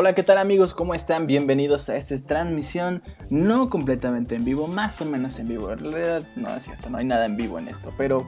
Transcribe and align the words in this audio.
Hola, 0.00 0.14
¿qué 0.14 0.22
tal 0.22 0.38
amigos? 0.38 0.72
¿Cómo 0.72 0.94
están? 0.94 1.26
Bienvenidos 1.26 1.90
a 1.90 1.96
esta 1.98 2.16
transmisión 2.16 3.02
no 3.28 3.68
completamente 3.68 4.34
en 4.34 4.46
vivo, 4.46 4.66
más 4.66 4.98
o 5.02 5.04
menos 5.04 5.38
en 5.38 5.48
vivo. 5.48 5.70
En 5.72 5.78
realidad 5.78 6.22
no 6.36 6.56
es 6.56 6.62
cierto, 6.62 6.88
no 6.88 6.96
hay 6.96 7.04
nada 7.04 7.26
en 7.26 7.36
vivo 7.36 7.58
en 7.58 7.68
esto, 7.68 7.92
pero 7.98 8.26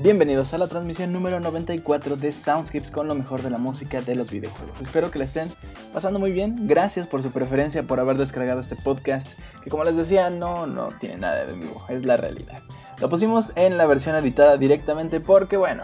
Bienvenidos 0.00 0.54
a 0.54 0.58
la 0.58 0.68
transmisión 0.68 1.12
número 1.12 1.40
94 1.40 2.16
de 2.16 2.30
Soundscapes 2.30 2.92
con 2.92 3.08
lo 3.08 3.16
mejor 3.16 3.42
de 3.42 3.50
la 3.50 3.58
música 3.58 4.00
de 4.00 4.14
los 4.14 4.30
videojuegos. 4.30 4.80
Espero 4.80 5.10
que 5.10 5.18
la 5.18 5.24
estén 5.24 5.50
pasando 5.92 6.20
muy 6.20 6.30
bien. 6.30 6.68
Gracias 6.68 7.08
por 7.08 7.20
su 7.20 7.32
preferencia, 7.32 7.82
por 7.82 7.98
haber 7.98 8.16
descargado 8.16 8.60
este 8.60 8.76
podcast, 8.76 9.32
que 9.64 9.70
como 9.70 9.82
les 9.82 9.96
decía, 9.96 10.30
no, 10.30 10.68
no 10.68 10.90
tiene 11.00 11.16
nada 11.16 11.44
de 11.44 11.52
vivo, 11.52 11.84
es 11.88 12.04
la 12.04 12.16
realidad. 12.16 12.62
Lo 13.00 13.08
pusimos 13.08 13.52
en 13.56 13.76
la 13.76 13.86
versión 13.86 14.14
editada 14.14 14.56
directamente 14.56 15.18
porque, 15.18 15.56
bueno, 15.56 15.82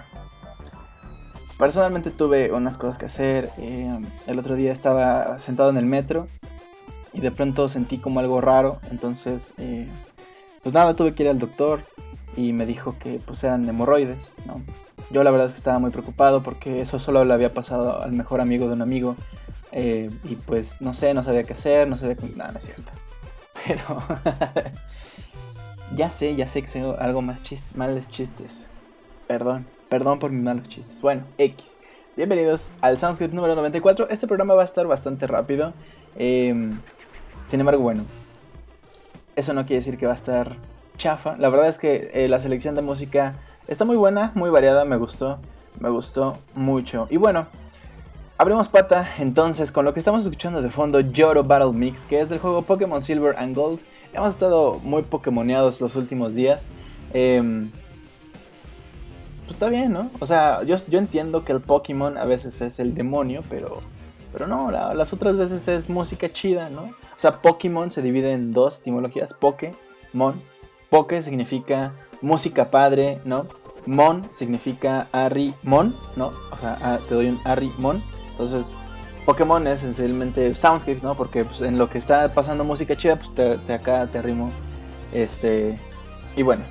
personalmente 1.59 2.11
tuve 2.11 2.53
unas 2.53 2.79
cosas 2.79 2.99
que 2.99 3.07
hacer. 3.07 3.51
Eh, 3.59 3.99
el 4.27 4.39
otro 4.39 4.55
día 4.57 4.73
estaba 4.73 5.39
sentado 5.39 5.71
en 5.71 5.77
el 5.77 5.87
metro 5.87 6.29
y 7.13 7.21
de 7.21 7.31
pronto 7.31 7.69
sentí 7.69 7.99
como 7.99 8.21
algo 8.21 8.41
raro, 8.41 8.81
entonces, 8.91 9.55
eh, 9.59 9.89
pues 10.63 10.75
nada, 10.75 10.95
tuve 10.95 11.15
que 11.15 11.23
ir 11.23 11.29
al 11.29 11.39
doctor 11.39 11.81
y 12.37 12.53
me 12.53 12.67
dijo 12.67 12.97
que 12.99 13.21
pues 13.25 13.45
eran 13.45 13.69
hemorroides, 13.69 14.35
¿no? 14.47 14.61
Yo 15.11 15.23
la 15.23 15.31
verdad 15.31 15.47
es 15.47 15.53
que 15.53 15.59
estaba 15.59 15.79
muy 15.79 15.91
preocupado 15.91 16.43
porque 16.43 16.81
eso 16.81 16.99
solo 16.99 17.25
le 17.25 17.33
había 17.33 17.53
pasado 17.53 18.03
al 18.03 18.13
mejor 18.13 18.41
amigo 18.41 18.67
de 18.67 18.73
un 18.73 18.83
amigo 18.83 19.17
eh, 19.71 20.11
y 20.25 20.35
pues 20.37 20.81
no 20.81 20.95
sé, 20.95 21.15
no 21.15 21.23
sabía 21.23 21.45
qué 21.45 21.53
hacer, 21.53 21.89
no 21.89 21.99
sabía... 21.99 22.17
Nada, 22.35 22.53
no 22.53 22.59
es 22.59 22.65
cierto. 22.65 22.91
Pero... 23.67 24.03
ya 25.95 26.11
sé, 26.11 26.35
ya 26.35 26.47
sé 26.47 26.63
que 26.63 26.69
sé 26.69 26.81
algo 26.99 27.23
más 27.23 27.43
chist 27.43 27.67
males 27.75 28.09
chistes. 28.09 28.71
Perdón, 29.29 29.67
perdón 29.89 30.19
por 30.19 30.31
mis 30.31 30.43
malos 30.43 30.69
chistes. 30.69 31.01
Bueno, 31.01 31.25
X. 31.39 31.81
Bienvenidos 32.17 32.71
al 32.81 32.99
Soundscript 32.99 33.35
número 33.35 33.55
94. 33.55 34.09
Este 34.11 34.27
programa 34.27 34.55
va 34.55 34.63
a 34.63 34.65
estar 34.65 34.87
bastante 34.87 35.27
rápido. 35.27 35.73
Em, 36.17 36.79
sin 37.47 37.61
embargo, 37.61 37.83
bueno, 37.83 38.05
eso 39.37 39.53
no 39.53 39.67
quiere 39.67 39.81
decir 39.81 39.99
que 39.99 40.07
va 40.07 40.13
a 40.13 40.17
estar 40.17 40.57
chafa. 40.97 41.37
La 41.39 41.49
verdad 41.49 41.69
es 41.69 41.79
que 41.79 42.11
eh, 42.15 42.29
la 42.29 42.39
selección 42.41 42.75
de 42.75 42.83
música 42.83 43.35
está 43.67 43.85
muy 43.85 43.97
buena, 43.97 44.33
muy 44.35 44.51
variada, 44.51 44.85
me 44.85 44.97
gustó, 44.97 45.39
me 45.81 45.91
gustó 45.91 46.39
mucho. 46.55 47.09
Y 47.11 47.17
bueno, 47.17 47.47
abrimos 48.39 48.69
pata 48.69 49.09
entonces 49.19 49.73
con 49.73 49.85
lo 49.85 49.93
que 49.93 49.99
estamos 49.99 50.25
escuchando 50.25 50.63
de 50.63 50.71
fondo, 50.71 51.01
Yoro 51.01 51.43
Battle 51.43 51.73
Mix, 51.73 52.07
que 52.07 52.21
es 52.21 52.29
del 52.29 52.39
juego 52.39 52.63
Pokémon 52.63 53.03
Silver 53.03 53.35
and 53.39 53.57
Gold. 53.57 53.81
Hemos 54.13 54.29
estado 54.29 54.79
muy 54.85 55.03
pokemoneados 55.03 55.81
los 55.81 55.97
últimos 55.97 56.35
días. 56.35 56.71
Em, 57.13 57.71
pues 59.45 59.55
está 59.55 59.69
bien, 59.69 59.93
¿no? 59.93 60.11
O 60.21 60.27
sea, 60.27 60.63
yo, 60.63 60.77
yo 60.89 60.99
entiendo 60.99 61.45
que 61.45 61.53
el 61.53 61.61
Pokémon 61.61 62.19
a 62.19 62.25
veces 62.25 62.61
es 62.61 62.79
el 62.79 62.95
demonio, 62.95 63.43
pero, 63.49 63.79
pero 64.33 64.47
no, 64.47 64.71
las 64.71 65.13
otras 65.13 65.37
veces 65.37 65.69
es 65.69 65.89
música 65.89 66.33
chida, 66.33 66.71
¿no? 66.71 66.83
O 66.83 67.19
sea, 67.19 67.39
Pokémon 67.39 67.91
se 67.91 68.03
divide 68.03 68.33
en 68.33 68.53
dos 68.53 68.79
etimologías, 68.79 69.33
Pokémon 69.35 70.43
Poke 70.95 71.23
significa 71.23 71.93
música 72.21 72.71
padre, 72.71 73.21
¿no? 73.25 73.47
Mon 73.85 74.29
significa 74.33 75.09
Mon, 75.65 75.93
¿no? 76.15 76.33
O 76.53 76.57
sea, 76.57 76.79
ah, 76.81 77.01
te 77.09 77.15
doy 77.15 77.27
un 77.27 77.41
Mon. 77.79 78.01
Entonces, 78.31 78.71
Pokémon 79.27 79.67
es 79.67 79.81
esencialmente 79.81 80.55
soundscapes, 80.55 81.03
¿no? 81.03 81.17
Porque 81.17 81.45
pues, 81.45 81.63
en 81.63 81.79
lo 81.79 81.91
que 81.91 81.99
está 81.99 82.33
pasando 82.33 82.63
música 82.63 82.97
chida, 82.97 83.17
pues 83.17 83.35
te, 83.35 83.73
acá 83.73 84.07
te 84.07 84.19
arrimo. 84.19 84.53
Este. 85.13 85.77
Y 86.37 86.43
bueno, 86.43 86.63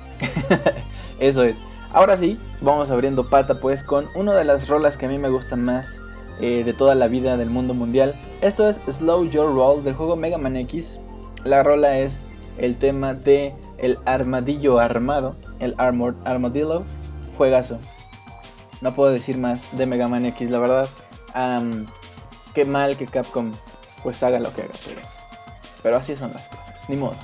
eso 1.20 1.44
es. 1.44 1.62
Ahora 1.94 2.16
sí, 2.16 2.40
vamos 2.60 2.90
abriendo 2.90 3.30
pata 3.30 3.60
pues 3.60 3.84
con 3.84 4.08
una 4.16 4.34
de 4.34 4.44
las 4.44 4.66
rolas 4.66 4.96
que 4.96 5.06
a 5.06 5.08
mí 5.08 5.16
me 5.16 5.28
gustan 5.28 5.64
más 5.64 6.00
eh, 6.40 6.64
de 6.64 6.72
toda 6.72 6.96
la 6.96 7.06
vida 7.06 7.36
del 7.36 7.50
mundo 7.50 7.72
mundial. 7.72 8.20
Esto 8.40 8.68
es 8.68 8.80
Slow 8.90 9.30
Your 9.30 9.54
Roll 9.54 9.84
del 9.84 9.94
juego 9.94 10.16
Mega 10.16 10.36
Man 10.36 10.56
X. 10.56 10.98
La 11.44 11.62
rola 11.62 12.00
es 12.00 12.24
el 12.58 12.74
tema 12.74 13.14
de 13.14 13.54
el 13.78 13.96
armadillo 14.06 14.80
armado, 14.80 15.36
el 15.60 15.76
Armored 15.78 16.16
Armadillo, 16.24 16.82
juegazo. 17.38 17.78
No 18.80 18.92
puedo 18.96 19.12
decir 19.12 19.38
más 19.38 19.76
de 19.78 19.86
Mega 19.86 20.08
Man 20.08 20.26
X, 20.26 20.50
la 20.50 20.58
verdad. 20.58 20.88
qué 22.54 22.64
mal 22.64 22.96
que 22.96 23.06
Capcom 23.06 23.52
pues 24.02 24.20
haga 24.24 24.40
lo 24.40 24.52
que 24.52 24.62
haga, 24.62 24.74
pero, 25.80 25.96
así 25.96 26.16
son 26.16 26.32
las 26.32 26.48
cosas, 26.48 26.88
ni 26.88 26.96
modo. 26.96 27.14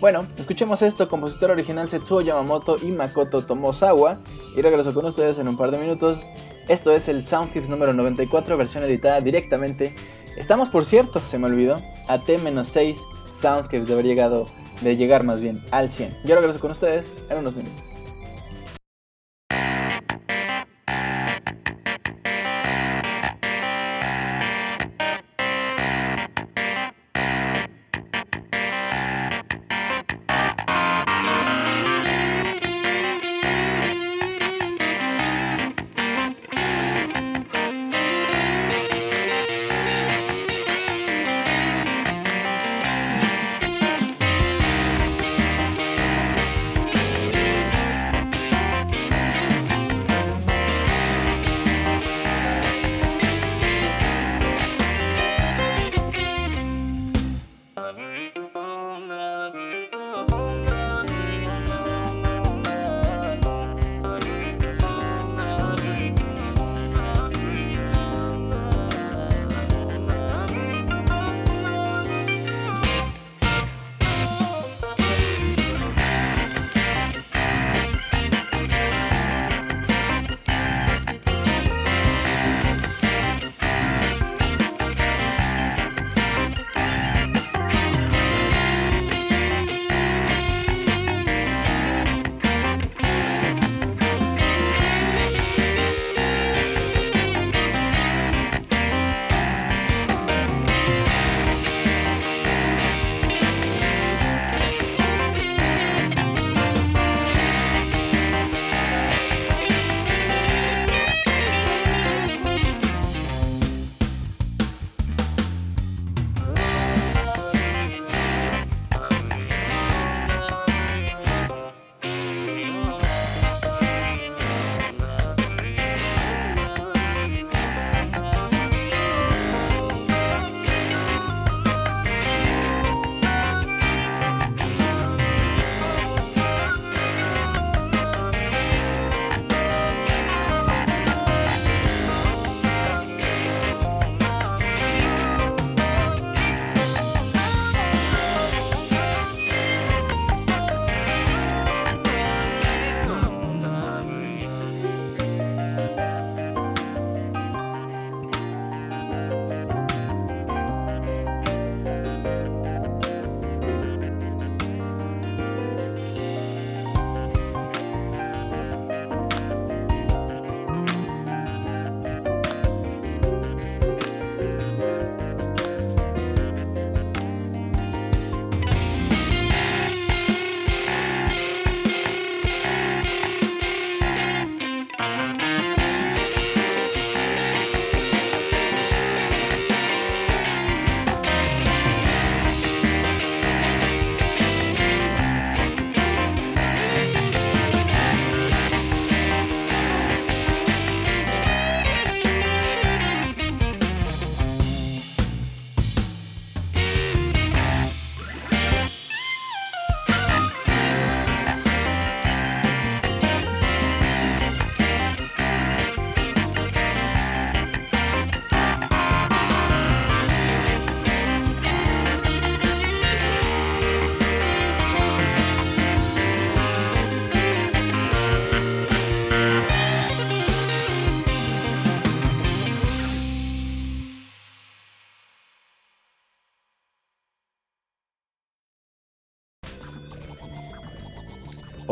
Bueno, 0.00 0.28
escuchemos 0.38 0.80
esto, 0.82 1.08
compositor 1.08 1.50
original 1.50 1.88
Setsuo 1.88 2.20
Yamamoto 2.20 2.76
y 2.80 2.92
Makoto 2.92 3.42
Tomosawa, 3.42 4.18
y 4.56 4.62
regreso 4.62 4.94
con 4.94 5.04
ustedes 5.06 5.40
en 5.40 5.48
un 5.48 5.56
par 5.56 5.72
de 5.72 5.78
minutos. 5.78 6.24
Esto 6.68 6.92
es 6.92 7.08
el 7.08 7.24
Soundscapes 7.24 7.68
número 7.68 7.92
94, 7.92 8.56
versión 8.56 8.84
editada 8.84 9.20
directamente. 9.20 9.96
Estamos, 10.36 10.68
por 10.68 10.84
cierto, 10.84 11.20
se 11.26 11.36
me 11.40 11.46
olvidó, 11.46 11.82
a 12.06 12.20
T-6 12.20 12.96
Soundscapes 13.26 13.88
de 13.88 13.92
haber 13.92 14.04
llegado 14.04 14.46
de 14.82 14.96
llegar 14.96 15.24
más 15.24 15.40
bien 15.40 15.64
al 15.72 15.90
100. 15.90 16.18
Yo 16.24 16.36
regreso 16.36 16.60
con 16.60 16.70
ustedes 16.70 17.12
en 17.28 17.38
unos 17.38 17.56
minutos. 17.56 17.87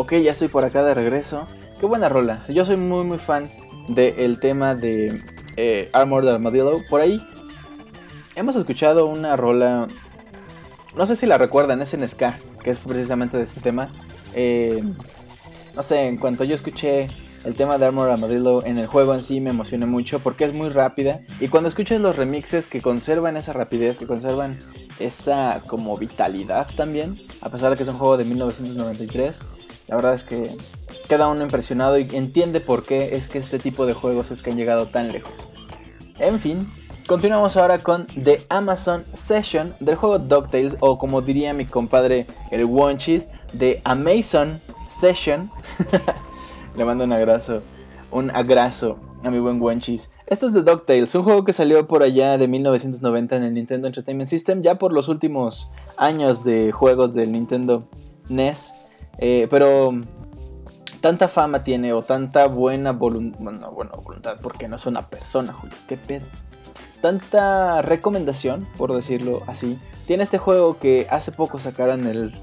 Ok, 0.07 0.13
ya 0.23 0.31
estoy 0.31 0.47
por 0.47 0.65
acá 0.65 0.85
de 0.85 0.95
regreso. 0.95 1.49
Qué 1.81 1.87
buena 1.87 2.09
rola. 2.09 2.45
Yo 2.49 2.65
soy 2.65 2.77
muy 2.77 3.03
muy 3.03 3.19
fan 3.19 3.51
del 3.89 4.39
tema 4.39 4.77
de 4.77 5.21
eh, 5.57 5.91
Armored 5.93 6.29
Armadillo. 6.29 6.81
Por 6.89 7.01
ahí 7.01 7.21
hemos 8.37 8.55
escuchado 8.55 9.07
una 9.07 9.35
rola. 9.35 9.89
No 10.95 11.07
sé 11.07 11.17
si 11.17 11.27
la 11.27 11.39
recuerdan, 11.39 11.83
es 11.83 11.93
en 11.93 12.09
Ska, 12.09 12.39
que 12.63 12.71
es 12.71 12.79
precisamente 12.79 13.37
de 13.37 13.43
este 13.43 13.61
tema. 13.61 13.91
Eh, 14.33 14.81
no 15.75 15.83
sé, 15.83 16.07
en 16.07 16.19
cuanto 16.19 16.45
yo 16.45 16.55
escuché 16.55 17.09
el 17.45 17.57
tema 17.57 17.77
de 17.77 17.87
Armored 17.87 18.13
Armadillo 18.13 18.65
en 18.65 18.79
el 18.79 18.87
juego 18.87 19.13
en 19.13 19.23
sí 19.23 19.41
me 19.41 19.51
emocioné 19.51 19.87
mucho 19.87 20.21
porque 20.21 20.45
es 20.45 20.53
muy 20.53 20.69
rápida. 20.69 21.19
Y 21.41 21.49
cuando 21.49 21.69
escuchas 21.69 22.01
los 22.01 22.15
remixes 22.15 22.69
que 22.69 22.81
conservan 22.81 23.37
esa 23.37 23.53
rapidez, 23.53 23.99
que 23.99 24.07
conservan 24.07 24.57
esa 25.01 25.63
como 25.67 25.99
vitalidad 25.99 26.69
también, 26.77 27.19
a 27.41 27.49
pesar 27.49 27.71
de 27.71 27.77
que 27.77 27.83
es 27.83 27.89
un 27.89 27.99
juego 27.99 28.17
de 28.17 28.25
1993, 28.25 29.41
la 29.89 29.97
verdad 29.97 30.15
es 30.15 30.23
que 30.23 30.51
queda 31.09 31.29
uno 31.29 31.43
impresionado 31.43 31.99
y 31.99 32.09
entiende 32.13 32.61
por 32.61 32.83
qué 32.83 33.17
es 33.17 33.29
que 33.29 33.39
este 33.39 33.59
tipo 33.59 33.87
de 33.87 33.95
juegos 33.95 34.31
es 34.31 34.43
que 34.43 34.51
han 34.51 34.57
llegado 34.57 34.87
tan 34.87 35.13
lejos. 35.13 35.49
En 36.19 36.39
fin, 36.39 36.69
continuamos 37.07 37.57
ahora 37.57 37.79
con 37.79 38.07
The 38.07 38.45
Amazon 38.49 39.05
Session 39.13 39.75
del 39.81 39.97
juego 39.97 40.19
DuckTales 40.19 40.77
o 40.81 40.99
como 40.99 41.23
diría 41.23 41.53
mi 41.53 41.67
compadre 41.67 42.27
el 42.51 42.65
Wonchis, 42.65 43.29
The 43.57 43.81
Amazon 43.85 44.61
Session. 44.89 45.51
Le 46.77 46.85
mando 46.85 47.05
un 47.05 47.13
abrazo, 47.13 47.63
un 48.11 48.31
abrazo 48.35 48.99
a 49.23 49.31
mi 49.31 49.39
buen 49.39 49.61
Wonchis. 49.61 50.11
Esto 50.27 50.49
es 50.49 50.53
The 50.53 50.63
DuckTales, 50.63 51.15
un 51.15 51.23
juego 51.23 51.45
que 51.45 51.53
salió 51.53 51.87
por 51.87 52.03
allá 52.03 52.37
de 52.39 52.49
1990 52.49 53.37
en 53.37 53.45
el 53.45 53.55
Nintendo 53.55 53.87
Entertainment 53.87 54.29
System, 54.29 54.63
ya 54.63 54.75
por 54.75 54.93
los 54.93 55.09
últimos 55.09 55.71
años 55.97 56.43
de 56.43 56.73
juegos 56.73 57.15
del 57.15 57.31
Nintendo 57.31 57.89
NES. 58.29 58.73
Eh, 59.19 59.47
pero 59.51 59.93
tanta 61.01 61.29
fama 61.29 61.63
tiene 61.63 61.93
o 61.93 62.03
tanta 62.03 62.47
buena 62.47 62.93
voluntad, 62.93 63.39
bueno, 63.71 63.97
voluntad, 64.03 64.39
porque 64.43 64.69
no 64.69 64.77
es 64.77 64.87
una 64.87 65.03
persona, 65.03 65.53
Julio, 65.53 65.77
qué 65.89 65.97
pedo. 65.97 66.27
Tanta 67.01 67.83
recomendación, 67.83 68.67
por 68.77 68.95
decirlo 68.95 69.43
así, 69.47 69.79
tiene 70.07 70.23
este 70.23 70.39
juego 70.39 70.79
que 70.79 71.07
hace 71.11 71.33
poco 71.33 71.59
sacaron 71.59 72.07
el, 72.07 72.35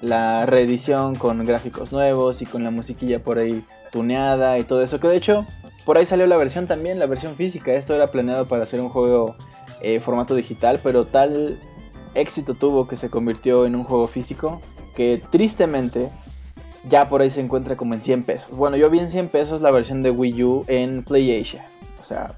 la 0.00 0.46
reedición 0.46 1.14
con 1.14 1.44
gráficos 1.44 1.92
nuevos 1.92 2.42
y 2.42 2.46
con 2.46 2.64
la 2.64 2.70
musiquilla 2.70 3.22
por 3.22 3.38
ahí 3.38 3.64
tuneada 3.92 4.58
y 4.58 4.64
todo 4.64 4.82
eso, 4.82 5.00
que 5.00 5.08
de 5.08 5.16
hecho 5.16 5.46
por 5.84 5.98
ahí 5.98 6.06
salió 6.06 6.26
la 6.26 6.36
versión 6.36 6.66
también, 6.66 6.98
la 6.98 7.06
versión 7.06 7.34
física, 7.34 7.72
esto 7.72 7.94
era 7.94 8.08
planeado 8.08 8.46
para 8.46 8.64
hacer 8.64 8.80
un 8.80 8.88
juego 8.88 9.34
eh, 9.80 10.00
formato 10.00 10.34
digital, 10.34 10.80
pero 10.82 11.06
tal 11.06 11.58
éxito 12.14 12.54
tuvo 12.54 12.86
que 12.86 12.96
se 12.96 13.10
convirtió 13.10 13.66
en 13.66 13.74
un 13.74 13.84
juego 13.84 14.08
físico 14.08 14.60
que 14.94 15.22
tristemente 15.30 16.10
ya 16.88 17.08
por 17.08 17.20
ahí 17.20 17.30
se 17.30 17.40
encuentra 17.40 17.76
como 17.76 17.94
en 17.94 18.02
100 18.02 18.22
pesos. 18.24 18.50
Bueno, 18.50 18.76
yo 18.76 18.90
vi 18.90 18.98
en 18.98 19.10
100 19.10 19.28
pesos 19.28 19.60
la 19.60 19.70
versión 19.70 20.02
de 20.02 20.10
Wii 20.10 20.44
U 20.44 20.64
en 20.68 21.02
PlayAsia. 21.02 21.66
O 22.00 22.04
sea, 22.04 22.34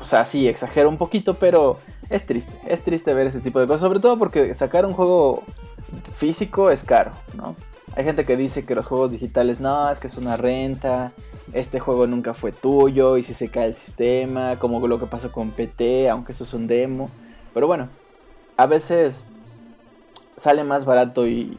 o 0.00 0.04
sea, 0.04 0.24
sí, 0.24 0.48
exagero 0.48 0.88
un 0.88 0.96
poquito, 0.96 1.34
pero 1.34 1.78
es 2.10 2.26
triste. 2.26 2.58
Es 2.66 2.82
triste 2.82 3.12
ver 3.14 3.26
ese 3.26 3.40
tipo 3.40 3.60
de 3.60 3.66
cosas, 3.66 3.80
sobre 3.82 4.00
todo 4.00 4.18
porque 4.18 4.54
sacar 4.54 4.86
un 4.86 4.92
juego 4.92 5.42
físico 6.14 6.70
es 6.70 6.84
caro, 6.84 7.12
¿no? 7.34 7.54
Hay 7.94 8.04
gente 8.04 8.24
que 8.24 8.36
dice 8.36 8.64
que 8.64 8.74
los 8.74 8.86
juegos 8.86 9.10
digitales 9.10 9.58
no, 9.58 9.90
es 9.90 10.00
que 10.00 10.06
es 10.06 10.16
una 10.16 10.36
renta, 10.36 11.12
este 11.52 11.80
juego 11.80 12.06
nunca 12.06 12.34
fue 12.34 12.52
tuyo 12.52 13.16
y 13.16 13.22
si 13.22 13.32
se 13.32 13.48
cae 13.48 13.66
el 13.66 13.76
sistema, 13.76 14.58
como 14.58 14.86
lo 14.86 14.98
que 14.98 15.06
pasa 15.06 15.30
con 15.30 15.50
PT, 15.50 16.10
aunque 16.10 16.32
eso 16.32 16.44
es 16.44 16.52
un 16.52 16.66
demo. 16.66 17.10
Pero 17.54 17.66
bueno, 17.66 17.88
a 18.58 18.66
veces 18.66 19.30
sale 20.36 20.62
más 20.64 20.84
barato 20.84 21.26
y, 21.26 21.56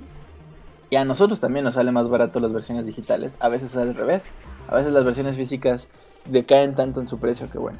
y 0.89 0.95
a 0.95 1.05
nosotros 1.05 1.39
también 1.39 1.65
nos 1.65 1.73
sale 1.73 1.91
más 1.91 2.07
barato 2.07 2.39
las 2.39 2.53
versiones 2.53 2.85
digitales. 2.85 3.35
A 3.39 3.49
veces 3.49 3.75
al 3.75 3.95
revés. 3.95 4.31
A 4.67 4.75
veces 4.75 4.93
las 4.93 5.03
versiones 5.03 5.35
físicas 5.35 5.87
decaen 6.25 6.75
tanto 6.75 7.01
en 7.01 7.07
su 7.07 7.19
precio 7.19 7.49
que 7.49 7.57
bueno. 7.57 7.79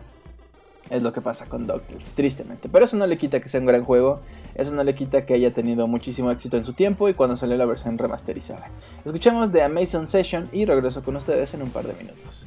Es 0.90 1.02
lo 1.02 1.12
que 1.12 1.22
pasa 1.22 1.46
con 1.48 1.68
DuckTales, 1.68 2.14
tristemente. 2.14 2.70
Pero 2.70 2.86
eso 2.86 2.96
no 2.96 3.08
le 3.08 3.18
quita 3.18 3.40
que 3.40 3.50
sea 3.50 3.60
un 3.60 3.66
gran 3.66 3.84
juego. 3.84 4.22
Eso 4.56 4.74
no 4.74 4.84
le 4.84 4.96
quita 4.96 5.26
que 5.26 5.34
haya 5.34 5.52
tenido 5.52 5.88
muchísimo 5.88 6.32
éxito 6.32 6.58
en 6.58 6.64
su 6.64 6.74
tiempo 6.74 7.10
y 7.10 7.14
cuando 7.14 7.36
salió 7.36 7.58
la 7.58 7.66
versión 7.66 7.98
remasterizada. 7.98 8.70
Escuchamos 9.06 9.52
de 9.52 9.64
Amazon 9.64 10.08
Session 10.08 10.50
y 10.52 10.66
regreso 10.66 11.04
con 11.04 11.16
ustedes 11.16 11.54
en 11.54 11.62
un 11.62 11.70
par 11.70 11.88
de 11.88 11.94
minutos. 11.94 12.46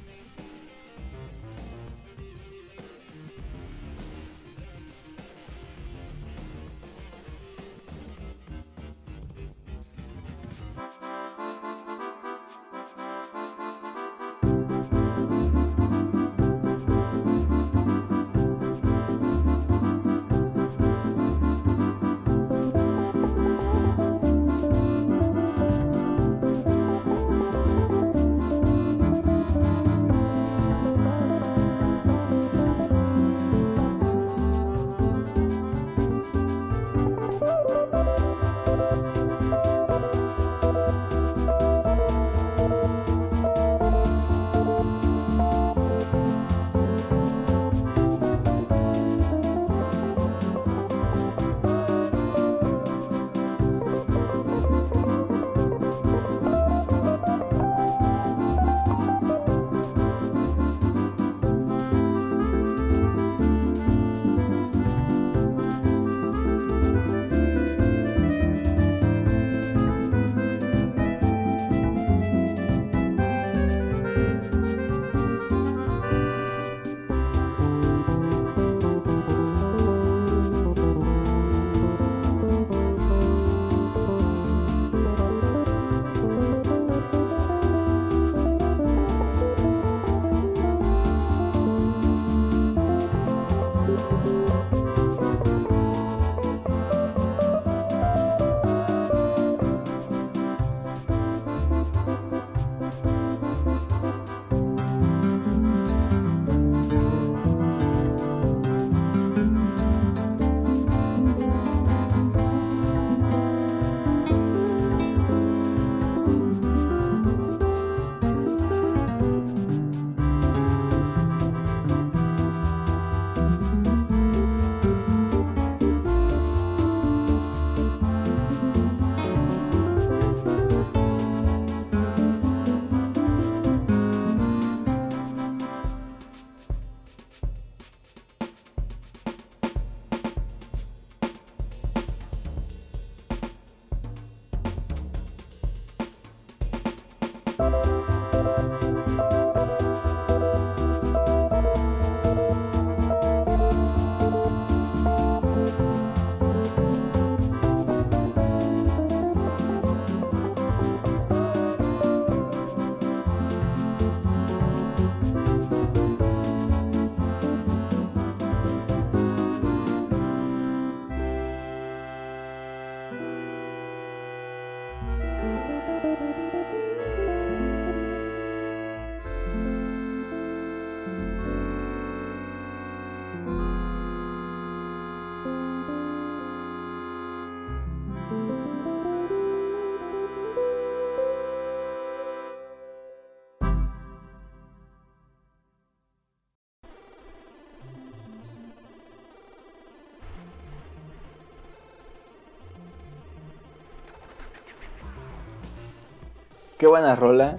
Qué 206.81 206.87
buena 206.87 207.14
rola. 207.14 207.59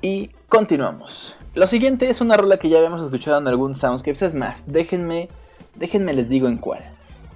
Y 0.00 0.30
continuamos. 0.48 1.34
Lo 1.56 1.66
siguiente 1.66 2.08
es 2.08 2.20
una 2.20 2.36
rola 2.36 2.56
que 2.56 2.68
ya 2.68 2.76
habíamos 2.76 3.02
escuchado 3.02 3.36
en 3.36 3.48
algún 3.48 3.74
Soundscapes. 3.74 4.22
Es 4.22 4.36
más, 4.36 4.72
déjenme, 4.72 5.28
déjenme 5.74 6.14
les 6.14 6.28
digo 6.28 6.46
en 6.46 6.56
cuál. 6.56 6.78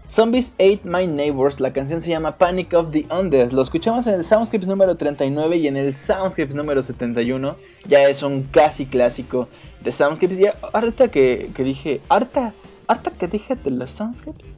Zombies 0.08 0.52
Ate 0.60 0.82
My 0.84 1.08
Neighbors, 1.08 1.58
la 1.58 1.72
canción 1.72 2.00
se 2.00 2.08
llama 2.08 2.38
Panic 2.38 2.72
of 2.74 2.92
the 2.92 3.04
Undead. 3.10 3.50
Lo 3.50 3.62
escuchamos 3.62 4.06
en 4.06 4.14
el 4.14 4.24
Soundscapes 4.24 4.68
número 4.68 4.96
39 4.96 5.56
y 5.56 5.66
en 5.66 5.76
el 5.76 5.92
Soundscapes 5.92 6.54
número 6.54 6.84
71. 6.84 7.56
Ya 7.84 8.04
es 8.04 8.22
un 8.22 8.44
casi 8.44 8.86
clásico 8.86 9.48
de 9.82 9.90
Soundscapes. 9.90 10.38
Ya 10.38 10.54
ahorita 10.72 11.08
que, 11.08 11.50
que 11.52 11.64
dije, 11.64 12.00
harta, 12.08 12.54
harta 12.86 13.10
que 13.10 13.26
dije 13.26 13.56
de 13.56 13.72
los 13.72 13.90
Soundscapes. 13.90 14.52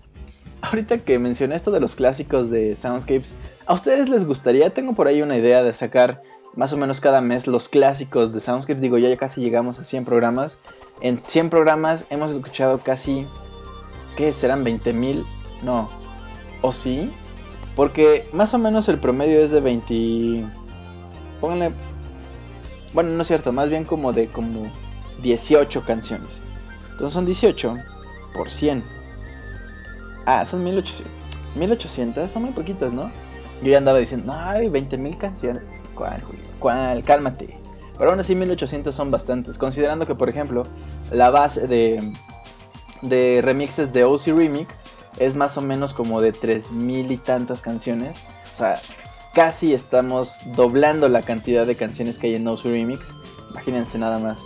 Ahorita 0.60 0.98
que 0.98 1.18
mencioné 1.18 1.56
esto 1.56 1.70
de 1.70 1.80
los 1.80 1.94
clásicos 1.94 2.50
de 2.50 2.76
Soundscapes, 2.76 3.34
¿a 3.66 3.74
ustedes 3.74 4.08
les 4.08 4.26
gustaría? 4.26 4.70
Tengo 4.70 4.94
por 4.94 5.06
ahí 5.06 5.22
una 5.22 5.36
idea 5.36 5.62
de 5.62 5.74
sacar 5.74 6.22
más 6.54 6.72
o 6.72 6.76
menos 6.76 7.00
cada 7.00 7.20
mes 7.20 7.46
los 7.46 7.68
clásicos 7.68 8.32
de 8.32 8.40
Soundscapes. 8.40 8.82
Digo, 8.82 8.98
ya 8.98 9.16
casi 9.16 9.40
llegamos 9.40 9.78
a 9.78 9.84
100 9.84 10.04
programas. 10.04 10.58
En 11.00 11.18
100 11.18 11.50
programas 11.50 12.06
hemos 12.10 12.30
escuchado 12.30 12.78
casi, 12.78 13.26
¿qué? 14.16 14.32
¿Serán 14.32 14.64
20 14.64 14.92
mil? 14.92 15.24
No. 15.62 15.88
¿O 16.62 16.72
sí? 16.72 17.12
Porque 17.76 18.28
más 18.32 18.54
o 18.54 18.58
menos 18.58 18.88
el 18.88 18.98
promedio 18.98 19.40
es 19.40 19.50
de 19.50 19.60
20... 19.60 20.44
Pónganle... 21.40 21.72
Bueno, 22.92 23.10
no 23.10 23.22
es 23.22 23.26
cierto, 23.26 23.52
más 23.52 23.68
bien 23.68 23.84
como 23.84 24.12
de 24.12 24.28
como 24.28 24.70
18 25.22 25.84
canciones. 25.84 26.42
Entonces 26.92 27.12
son 27.12 27.26
18 27.26 27.76
por 28.34 28.50
100. 28.50 28.84
Ah, 30.26 30.44
son 30.44 30.62
1800. 30.62 31.12
1800, 31.56 32.30
son 32.30 32.42
muy 32.42 32.52
poquitas, 32.52 32.92
¿no? 32.92 33.10
Yo 33.62 33.70
ya 33.70 33.78
andaba 33.78 33.98
diciendo, 33.98 34.32
ay, 34.36 34.68
20 34.68 34.98
mil 34.98 35.16
canciones. 35.16 35.64
¿Cuál, 35.94 36.22
¿Cuál? 36.58 37.04
Cálmate. 37.04 37.58
Pero 37.96 38.10
aún 38.10 38.20
así 38.20 38.34
1800 38.34 38.94
son 38.94 39.10
bastantes. 39.10 39.58
Considerando 39.58 40.06
que, 40.06 40.14
por 40.14 40.28
ejemplo, 40.28 40.66
la 41.10 41.30
base 41.30 41.66
de, 41.68 42.12
de 43.02 43.40
remixes 43.42 43.92
de 43.92 44.04
OC 44.04 44.26
Remix 44.26 44.82
es 45.18 45.36
más 45.36 45.56
o 45.56 45.60
menos 45.60 45.94
como 45.94 46.20
de 46.20 46.32
3000 46.32 47.12
y 47.12 47.16
tantas 47.16 47.62
canciones. 47.62 48.16
O 48.52 48.56
sea, 48.56 48.82
casi 49.32 49.72
estamos 49.72 50.38
doblando 50.56 51.08
la 51.08 51.22
cantidad 51.22 51.66
de 51.66 51.76
canciones 51.76 52.18
que 52.18 52.26
hay 52.26 52.34
en 52.34 52.48
OC 52.48 52.64
Remix. 52.64 53.14
Imagínense 53.50 53.98
nada 53.98 54.18
más. 54.18 54.42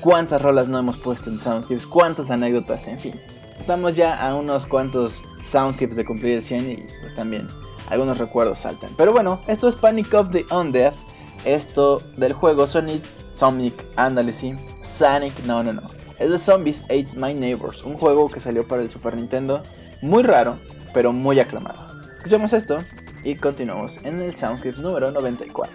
¿Cuántas 0.00 0.40
rolas 0.40 0.68
no 0.68 0.78
hemos 0.78 0.96
puesto 0.96 1.28
en 1.28 1.38
Soundscapes? 1.38 1.86
¿Cuántas 1.86 2.30
anécdotas? 2.30 2.88
En 2.88 2.98
fin. 2.98 3.20
Estamos 3.58 3.96
ya 3.96 4.14
a 4.24 4.36
unos 4.36 4.66
cuantos 4.66 5.24
soundscapes 5.42 5.96
de 5.96 6.04
cumplir 6.04 6.34
el 6.34 6.42
100 6.42 6.70
y 6.70 6.86
pues 7.00 7.14
también 7.14 7.48
algunos 7.88 8.18
recuerdos 8.18 8.60
saltan. 8.60 8.90
Pero 8.96 9.12
bueno, 9.12 9.40
esto 9.46 9.68
es 9.68 9.76
Panic 9.76 10.12
of 10.14 10.30
the 10.30 10.44
Undead. 10.50 10.94
Esto 11.44 12.02
del 12.16 12.32
juego 12.32 12.66
Sonic, 12.66 13.04
Sonic, 13.32 13.74
ándale 13.96 14.32
sí, 14.32 14.54
Sonic, 14.82 15.38
no, 15.44 15.62
no, 15.62 15.72
no. 15.72 15.82
Es 16.18 16.30
de 16.30 16.38
Zombies 16.38 16.82
Ate 16.84 17.08
My 17.14 17.32
Neighbors, 17.32 17.84
un 17.84 17.96
juego 17.96 18.28
que 18.28 18.40
salió 18.40 18.66
para 18.66 18.82
el 18.82 18.90
Super 18.90 19.16
Nintendo, 19.16 19.62
muy 20.02 20.24
raro, 20.24 20.58
pero 20.92 21.12
muy 21.12 21.38
aclamado. 21.38 21.78
Escuchamos 22.16 22.52
esto 22.52 22.82
y 23.22 23.36
continuamos 23.36 23.98
en 23.98 24.20
el 24.20 24.34
Soundscript 24.34 24.78
número 24.78 25.12
94. 25.12 25.72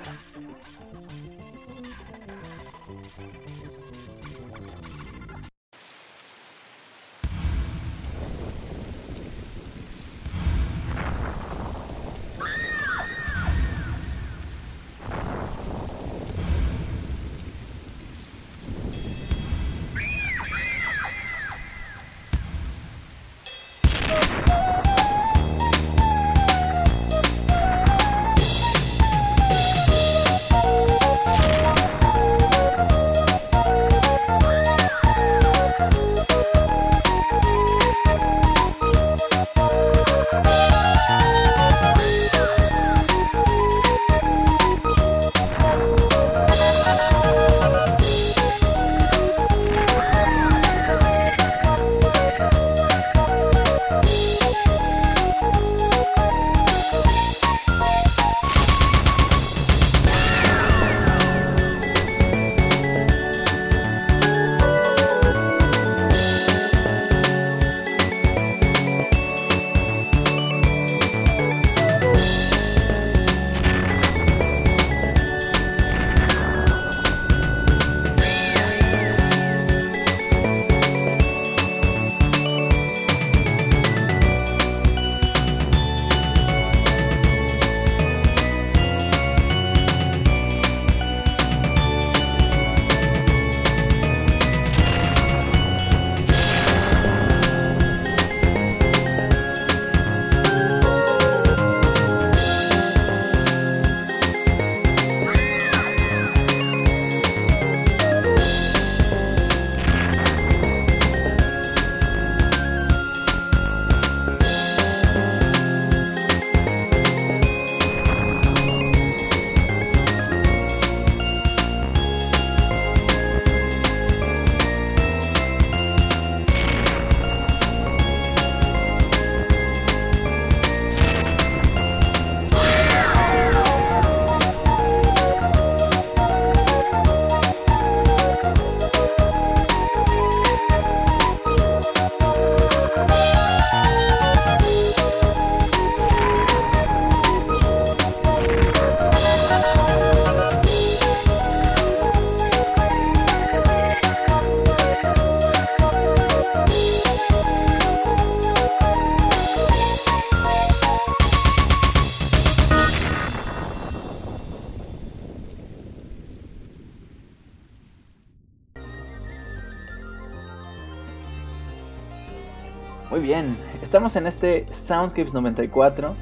Estamos 173.94 174.16
en 174.16 174.26
este 174.26 174.66
Soundscapes 174.72 175.36
94, 175.36 176.16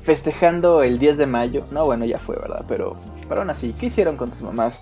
festejando 0.00 0.84
el 0.84 1.00
10 1.00 1.18
de 1.18 1.26
mayo. 1.26 1.64
No, 1.72 1.86
bueno, 1.86 2.04
ya 2.04 2.20
fue, 2.20 2.36
¿verdad? 2.36 2.64
Pero, 2.68 2.96
pero 3.28 3.40
aún 3.40 3.50
así, 3.50 3.74
¿qué 3.74 3.86
hicieron 3.86 4.16
con 4.16 4.30
tus 4.30 4.42
mamás? 4.42 4.80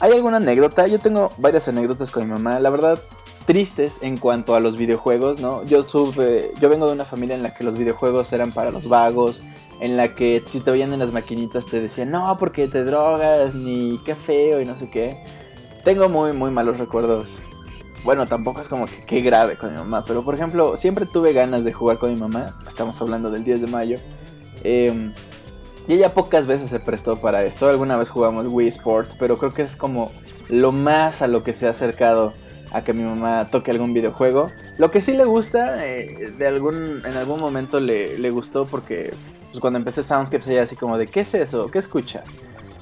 ¿Hay 0.00 0.12
alguna 0.12 0.38
anécdota? 0.38 0.86
Yo 0.86 1.00
tengo 1.00 1.30
varias 1.36 1.68
anécdotas 1.68 2.10
con 2.10 2.24
mi 2.24 2.32
mamá. 2.32 2.60
La 2.60 2.70
verdad, 2.70 2.98
tristes 3.44 3.98
en 4.00 4.16
cuanto 4.16 4.54
a 4.54 4.60
los 4.60 4.78
videojuegos, 4.78 5.38
¿no? 5.38 5.62
Yo 5.64 5.84
tuve, 5.84 6.50
yo 6.58 6.70
vengo 6.70 6.86
de 6.86 6.94
una 6.94 7.04
familia 7.04 7.36
en 7.36 7.42
la 7.42 7.52
que 7.52 7.62
los 7.62 7.76
videojuegos 7.76 8.32
eran 8.32 8.52
para 8.52 8.70
los 8.70 8.88
vagos, 8.88 9.42
en 9.80 9.98
la 9.98 10.14
que 10.14 10.42
si 10.46 10.60
te 10.60 10.70
veían 10.70 10.94
en 10.94 10.98
las 10.98 11.12
maquinitas 11.12 11.66
te 11.66 11.78
decían, 11.78 12.10
no, 12.10 12.38
porque 12.38 12.68
te 12.68 12.84
drogas, 12.84 13.54
ni 13.54 14.00
qué 14.06 14.14
feo 14.14 14.62
y 14.62 14.64
no 14.64 14.76
sé 14.76 14.88
qué. 14.88 15.22
Tengo 15.84 16.08
muy, 16.08 16.32
muy 16.32 16.50
malos 16.50 16.78
recuerdos. 16.78 17.38
Bueno, 18.04 18.26
tampoco 18.26 18.60
es 18.60 18.68
como 18.68 18.86
que 18.86 19.04
qué 19.06 19.20
grave 19.20 19.56
con 19.56 19.70
mi 19.70 19.78
mamá, 19.78 20.04
pero 20.04 20.24
por 20.24 20.34
ejemplo, 20.34 20.76
siempre 20.76 21.06
tuve 21.06 21.32
ganas 21.32 21.64
de 21.64 21.72
jugar 21.72 21.98
con 21.98 22.12
mi 22.12 22.18
mamá. 22.18 22.56
Estamos 22.66 23.00
hablando 23.00 23.30
del 23.30 23.44
10 23.44 23.60
de 23.60 23.66
mayo. 23.68 23.98
Em, 24.64 25.12
y 25.86 25.94
ella 25.94 26.12
pocas 26.12 26.46
veces 26.46 26.70
se 26.70 26.80
prestó 26.80 27.16
para 27.16 27.44
esto. 27.44 27.68
Alguna 27.68 27.96
vez 27.96 28.08
jugamos 28.08 28.46
Wii 28.48 28.68
Sports, 28.68 29.16
pero 29.18 29.38
creo 29.38 29.52
que 29.52 29.62
es 29.62 29.76
como 29.76 30.10
lo 30.48 30.72
más 30.72 31.22
a 31.22 31.28
lo 31.28 31.44
que 31.44 31.52
se 31.52 31.66
ha 31.66 31.70
acercado 31.70 32.32
a 32.72 32.82
que 32.82 32.92
mi 32.92 33.02
mamá 33.02 33.48
toque 33.50 33.70
algún 33.70 33.94
videojuego. 33.94 34.48
Lo 34.78 34.90
que 34.90 35.00
sí 35.00 35.12
le 35.12 35.24
gusta, 35.24 35.86
eh, 35.86 36.32
de 36.38 36.46
algún, 36.46 37.02
en 37.04 37.16
algún 37.16 37.38
momento 37.38 37.78
le, 37.78 38.18
le 38.18 38.30
gustó 38.30 38.66
porque 38.66 39.12
pues, 39.50 39.60
cuando 39.60 39.78
empecé 39.78 40.02
Soundscapes 40.02 40.48
ella 40.48 40.62
así 40.62 40.74
como 40.74 40.98
de, 40.98 41.06
¿qué 41.06 41.20
es 41.20 41.34
eso? 41.34 41.66
¿Qué 41.70 41.78
escuchas? 41.78 42.30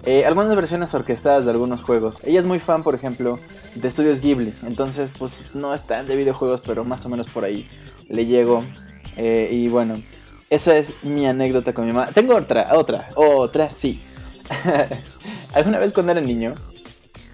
Eh, 0.05 0.25
algunas 0.25 0.55
versiones 0.55 0.95
orquestadas 0.95 1.45
de 1.45 1.51
algunos 1.51 1.83
juegos. 1.83 2.21
Ella 2.25 2.41
es 2.41 2.47
muy 2.47 2.59
fan, 2.59 2.83
por 2.83 2.95
ejemplo, 2.95 3.39
de 3.75 3.89
estudios 3.89 4.21
Ghibli. 4.21 4.53
Entonces, 4.67 5.11
pues 5.19 5.45
no 5.55 5.75
es 5.75 5.83
tan 5.83 6.07
de 6.07 6.17
videojuegos, 6.17 6.61
pero 6.65 6.85
más 6.85 7.05
o 7.07 7.09
menos 7.09 7.29
por 7.29 7.45
ahí 7.45 7.69
le 8.09 8.27
llego. 8.27 8.65
Eh, 9.17 9.49
y 9.53 9.69
bueno, 9.69 10.03
esa 10.49 10.77
es 10.77 10.95
mi 11.03 11.27
anécdota 11.27 11.73
con 11.73 11.87
mi 11.87 11.93
mamá. 11.93 12.09
Tengo 12.13 12.35
otra, 12.35 12.77
otra, 12.77 13.09
otra, 13.15 13.71
sí. 13.75 14.01
Alguna 15.55 15.79
vez 15.79 15.93
cuando 15.93 16.13
era 16.13 16.21
niño, 16.21 16.55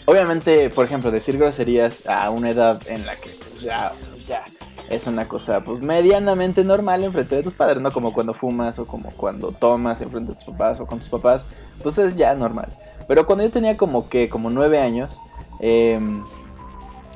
obviamente, 0.04 0.70
por 0.70 0.84
ejemplo, 0.84 1.10
decir 1.10 1.38
groserías 1.38 2.06
a 2.06 2.30
una 2.30 2.50
edad 2.50 2.80
en 2.88 3.06
la 3.06 3.16
que 3.16 3.30
pues, 3.30 3.62
ya, 3.62 3.92
ya 4.26 4.44
es 4.88 5.06
una 5.06 5.26
cosa 5.26 5.64
pues 5.64 5.80
medianamente 5.80 6.62
normal 6.62 7.02
en 7.04 7.12
frente 7.12 7.36
de 7.36 7.42
tus 7.42 7.54
padres, 7.54 7.82
no 7.82 7.92
como 7.92 8.12
cuando 8.12 8.34
fumas 8.34 8.78
o 8.78 8.86
como 8.86 9.10
cuando 9.12 9.50
tomas 9.50 10.00
en 10.00 10.10
frente 10.10 10.32
de 10.32 10.36
tus 10.36 10.44
papás 10.44 10.80
o 10.80 10.86
con 10.86 10.98
tus 10.98 11.08
papás, 11.08 11.44
pues 11.82 11.98
es 11.98 12.14
ya 12.16 12.34
normal. 12.34 12.68
Pero 13.08 13.26
cuando 13.26 13.44
yo 13.44 13.50
tenía 13.50 13.76
como 13.76 14.08
que, 14.08 14.28
como 14.28 14.50
nueve 14.50 14.80
años, 14.80 15.20
em, 15.60 16.22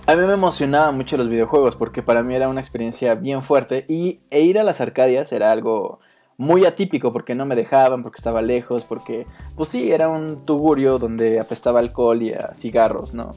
a 0.06 0.16
mí 0.16 0.26
me 0.26 0.32
emocionaban 0.32 0.96
mucho 0.96 1.16
los 1.16 1.28
videojuegos 1.28 1.76
porque 1.76 2.02
para 2.02 2.22
mí 2.22 2.34
era 2.34 2.48
una 2.48 2.60
experiencia 2.60 3.14
bien 3.14 3.42
fuerte 3.42 3.84
y 3.88 4.20
e 4.30 4.40
ir 4.40 4.58
a 4.58 4.64
las 4.64 4.80
Arcadias 4.80 5.32
era 5.32 5.52
algo 5.52 6.00
muy 6.36 6.64
atípico 6.64 7.12
porque 7.12 7.34
no 7.34 7.44
me 7.44 7.54
dejaban, 7.54 8.02
porque 8.02 8.16
estaba 8.16 8.40
lejos, 8.40 8.84
porque 8.84 9.26
pues 9.56 9.68
sí, 9.68 9.92
era 9.92 10.08
un 10.08 10.46
tugurio 10.46 10.98
donde 10.98 11.38
apestaba 11.38 11.80
alcohol 11.80 12.22
y 12.22 12.32
a 12.32 12.54
cigarros, 12.54 13.12
¿no? 13.12 13.32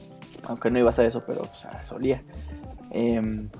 Aunque 0.48 0.70
no 0.70 0.78
ibas 0.78 0.98
a 0.98 1.04
eso, 1.04 1.22
pero 1.26 1.40
pues, 1.40 1.66
solía. 1.82 2.22
Em, 2.90 3.50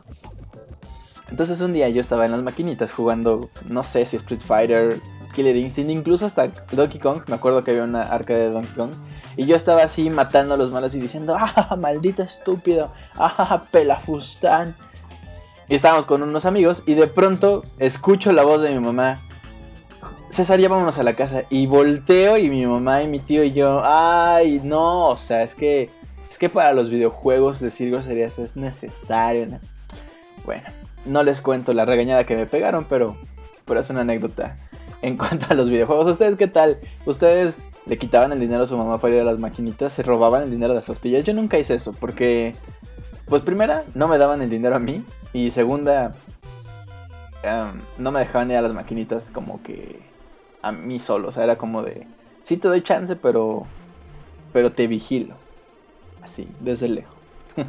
entonces 1.28 1.60
un 1.60 1.74
día 1.74 1.90
yo 1.90 2.00
estaba 2.00 2.24
en 2.24 2.32
las 2.32 2.42
maquinitas 2.42 2.92
jugando, 2.92 3.50
no 3.68 3.82
sé 3.82 4.06
si 4.06 4.16
Street 4.16 4.40
Fighter, 4.40 5.00
Killer 5.34 5.56
Instinct, 5.56 5.90
incluso 5.90 6.24
hasta 6.24 6.48
Donkey 6.72 6.98
Kong, 6.98 7.22
me 7.26 7.34
acuerdo 7.34 7.62
que 7.64 7.72
había 7.72 7.84
una 7.84 8.02
arcade 8.02 8.40
de 8.40 8.50
Donkey 8.50 8.74
Kong. 8.74 8.92
Y 9.36 9.46
yo 9.46 9.56
estaba 9.56 9.82
así 9.82 10.10
matando 10.10 10.54
a 10.54 10.56
los 10.56 10.70
malos 10.70 10.94
y 10.94 11.00
diciendo, 11.00 11.36
¡ah, 11.38 11.76
maldito 11.76 12.22
estúpido! 12.22 12.92
¡ah, 13.16 13.64
pelafustán! 13.70 14.76
Y 15.68 15.74
estábamos 15.74 16.06
con 16.06 16.22
unos 16.22 16.44
amigos 16.44 16.82
y 16.86 16.94
de 16.94 17.06
pronto 17.06 17.64
escucho 17.78 18.32
la 18.32 18.44
voz 18.44 18.62
de 18.62 18.70
mi 18.70 18.80
mamá. 18.80 19.20
César, 20.28 20.58
ya 20.60 20.68
vámonos 20.68 20.98
a 20.98 21.02
la 21.02 21.14
casa. 21.14 21.44
Y 21.48 21.66
volteo 21.66 22.36
y 22.36 22.50
mi 22.50 22.66
mamá 22.66 23.02
y 23.02 23.08
mi 23.08 23.20
tío 23.20 23.44
y 23.44 23.52
yo, 23.52 23.82
¡ay, 23.84 24.60
no! 24.62 25.08
O 25.08 25.18
sea, 25.18 25.42
es 25.42 25.54
que, 25.54 25.90
es 26.30 26.38
que 26.38 26.48
para 26.48 26.72
los 26.72 26.90
videojuegos 26.90 27.60
decir 27.60 27.90
groserías 27.90 28.38
es 28.38 28.56
necesario. 28.56 29.60
Bueno, 30.44 30.64
no 31.06 31.22
les 31.22 31.40
cuento 31.40 31.72
la 31.72 31.84
regañada 31.84 32.24
que 32.24 32.36
me 32.36 32.46
pegaron, 32.46 32.84
pero, 32.84 33.16
pero 33.64 33.80
es 33.80 33.88
una 33.88 34.02
anécdota 34.02 34.56
en 35.04 35.18
cuanto 35.18 35.46
a 35.50 35.54
los 35.54 35.68
videojuegos. 35.68 36.06
¿Ustedes 36.06 36.36
qué 36.36 36.48
tal? 36.48 36.78
¿Ustedes 37.04 37.68
le 37.84 37.98
quitaban 37.98 38.32
el 38.32 38.40
dinero 38.40 38.62
a 38.62 38.66
su 38.66 38.76
mamá 38.76 38.98
para 38.98 39.14
ir 39.14 39.20
a 39.20 39.24
las 39.24 39.38
maquinitas? 39.38 39.92
¿Se 39.92 40.02
robaban 40.02 40.44
el 40.44 40.50
dinero 40.50 40.70
de 40.70 40.76
las 40.76 40.86
tortillas? 40.86 41.24
Yo 41.24 41.34
nunca 41.34 41.58
hice 41.58 41.74
eso 41.74 41.92
porque, 41.92 42.54
pues 43.26 43.42
primera, 43.42 43.84
no 43.94 44.08
me 44.08 44.16
daban 44.16 44.40
el 44.40 44.48
dinero 44.48 44.76
a 44.76 44.78
mí. 44.78 45.04
Y 45.34 45.50
segunda, 45.50 46.14
em, 47.42 47.82
no 47.98 48.12
me 48.12 48.20
dejaban 48.20 48.50
ir 48.50 48.56
a 48.56 48.62
las 48.62 48.72
maquinitas 48.72 49.30
como 49.30 49.62
que 49.62 50.00
a 50.62 50.72
mí 50.72 50.98
solo. 50.98 51.28
O 51.28 51.32
sea, 51.32 51.44
era 51.44 51.56
como 51.56 51.82
de, 51.82 52.06
sí 52.42 52.56
te 52.56 52.68
doy 52.68 52.82
chance, 52.82 53.14
pero, 53.14 53.66
pero 54.54 54.72
te 54.72 54.86
vigilo. 54.86 55.34
Así, 56.22 56.48
desde 56.60 56.88
lejos. 56.88 57.14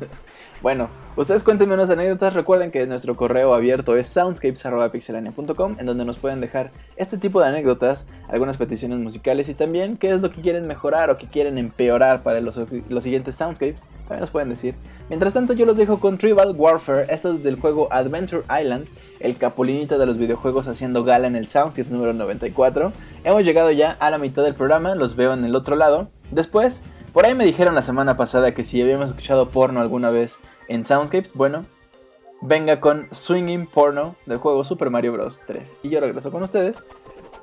bueno, 0.61 0.87
Ustedes 1.17 1.45
cuéntenme 1.45 1.75
unas 1.75 1.89
anécdotas, 1.89 2.33
recuerden 2.33 2.71
que 2.71 2.85
nuestro 2.87 3.15
correo 3.15 3.53
abierto 3.53 3.95
es 3.95 4.05
soundscapes.pixelania.com 4.07 5.77
en 5.79 5.85
donde 5.85 6.03
nos 6.03 6.17
pueden 6.17 6.41
dejar 6.41 6.71
este 6.97 7.17
tipo 7.17 7.39
de 7.39 7.47
anécdotas, 7.47 8.05
algunas 8.27 8.57
peticiones 8.57 8.99
musicales 8.99 9.47
y 9.47 9.53
también 9.53 9.95
qué 9.95 10.09
es 10.09 10.19
lo 10.19 10.29
que 10.29 10.41
quieren 10.41 10.67
mejorar 10.67 11.09
o 11.09 11.17
que 11.17 11.29
quieren 11.29 11.57
empeorar 11.57 12.21
para 12.21 12.41
los, 12.41 12.59
siguientes 12.99 13.35
soundscapes, 13.35 13.83
también 13.99 14.19
nos 14.19 14.29
pueden 14.29 14.49
decir. 14.49 14.75
Mientras 15.07 15.33
tanto 15.33 15.53
yo 15.53 15.65
los 15.65 15.77
dejo 15.77 16.01
con 16.01 16.17
Tribal 16.17 16.53
Warfare, 16.53 17.05
esto 17.09 17.35
es 17.35 17.43
del 17.43 17.61
juego 17.61 17.87
Adventure 17.93 18.43
Island, 18.61 18.85
el 19.21 19.37
capulinito 19.37 19.97
de 19.97 20.07
los 20.07 20.17
videojuegos 20.17 20.67
haciendo 20.67 21.05
gala 21.05 21.27
en 21.27 21.37
el 21.37 21.47
soundscape 21.47 21.91
número 21.91 22.11
94. 22.11 22.91
Hemos 23.23 23.45
llegado 23.45 23.71
ya 23.71 23.91
a 24.01 24.09
la 24.09 24.17
mitad 24.17 24.43
del 24.43 24.53
programa, 24.53 24.95
los 24.95 25.15
veo 25.15 25.33
en 25.33 25.45
el 25.45 25.55
otro 25.55 25.77
lado. 25.77 26.09
Después, 26.31 26.83
por 27.13 27.25
ahí 27.25 27.35
me 27.35 27.45
dijeron 27.45 27.73
la 27.73 27.83
semana 27.83 28.17
pasada 28.17 28.53
que 28.53 28.65
si 28.65 28.81
habíamos 28.81 29.11
escuchado 29.11 29.47
porno 29.47 29.79
alguna 29.79 30.09
vez 30.09 30.41
en 30.67 30.85
Soundscapes, 30.85 31.33
bueno, 31.33 31.65
venga 32.41 32.79
con 32.79 33.07
Swinging 33.11 33.67
Porno 33.67 34.15
del 34.25 34.37
juego 34.37 34.63
Super 34.63 34.89
Mario 34.89 35.13
Bros. 35.13 35.41
3. 35.45 35.77
Y 35.83 35.89
yo 35.89 35.99
regreso 35.99 36.31
con 36.31 36.43
ustedes 36.43 36.83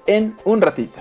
en 0.07 0.37
un 0.45 0.61
ratito. 0.61 1.01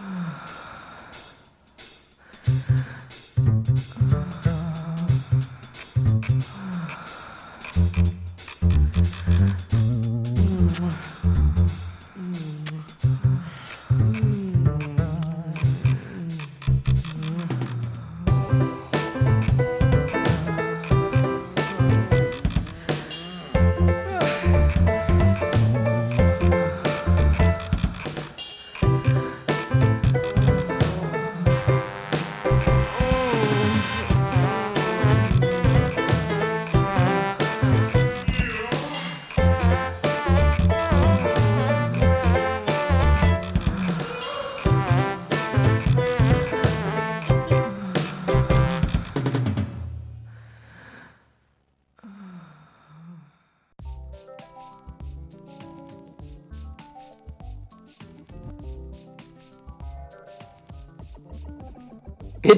Sigh. 0.00 0.56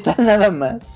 tal 0.03 0.17
nada 0.25 0.51
más? 0.51 0.89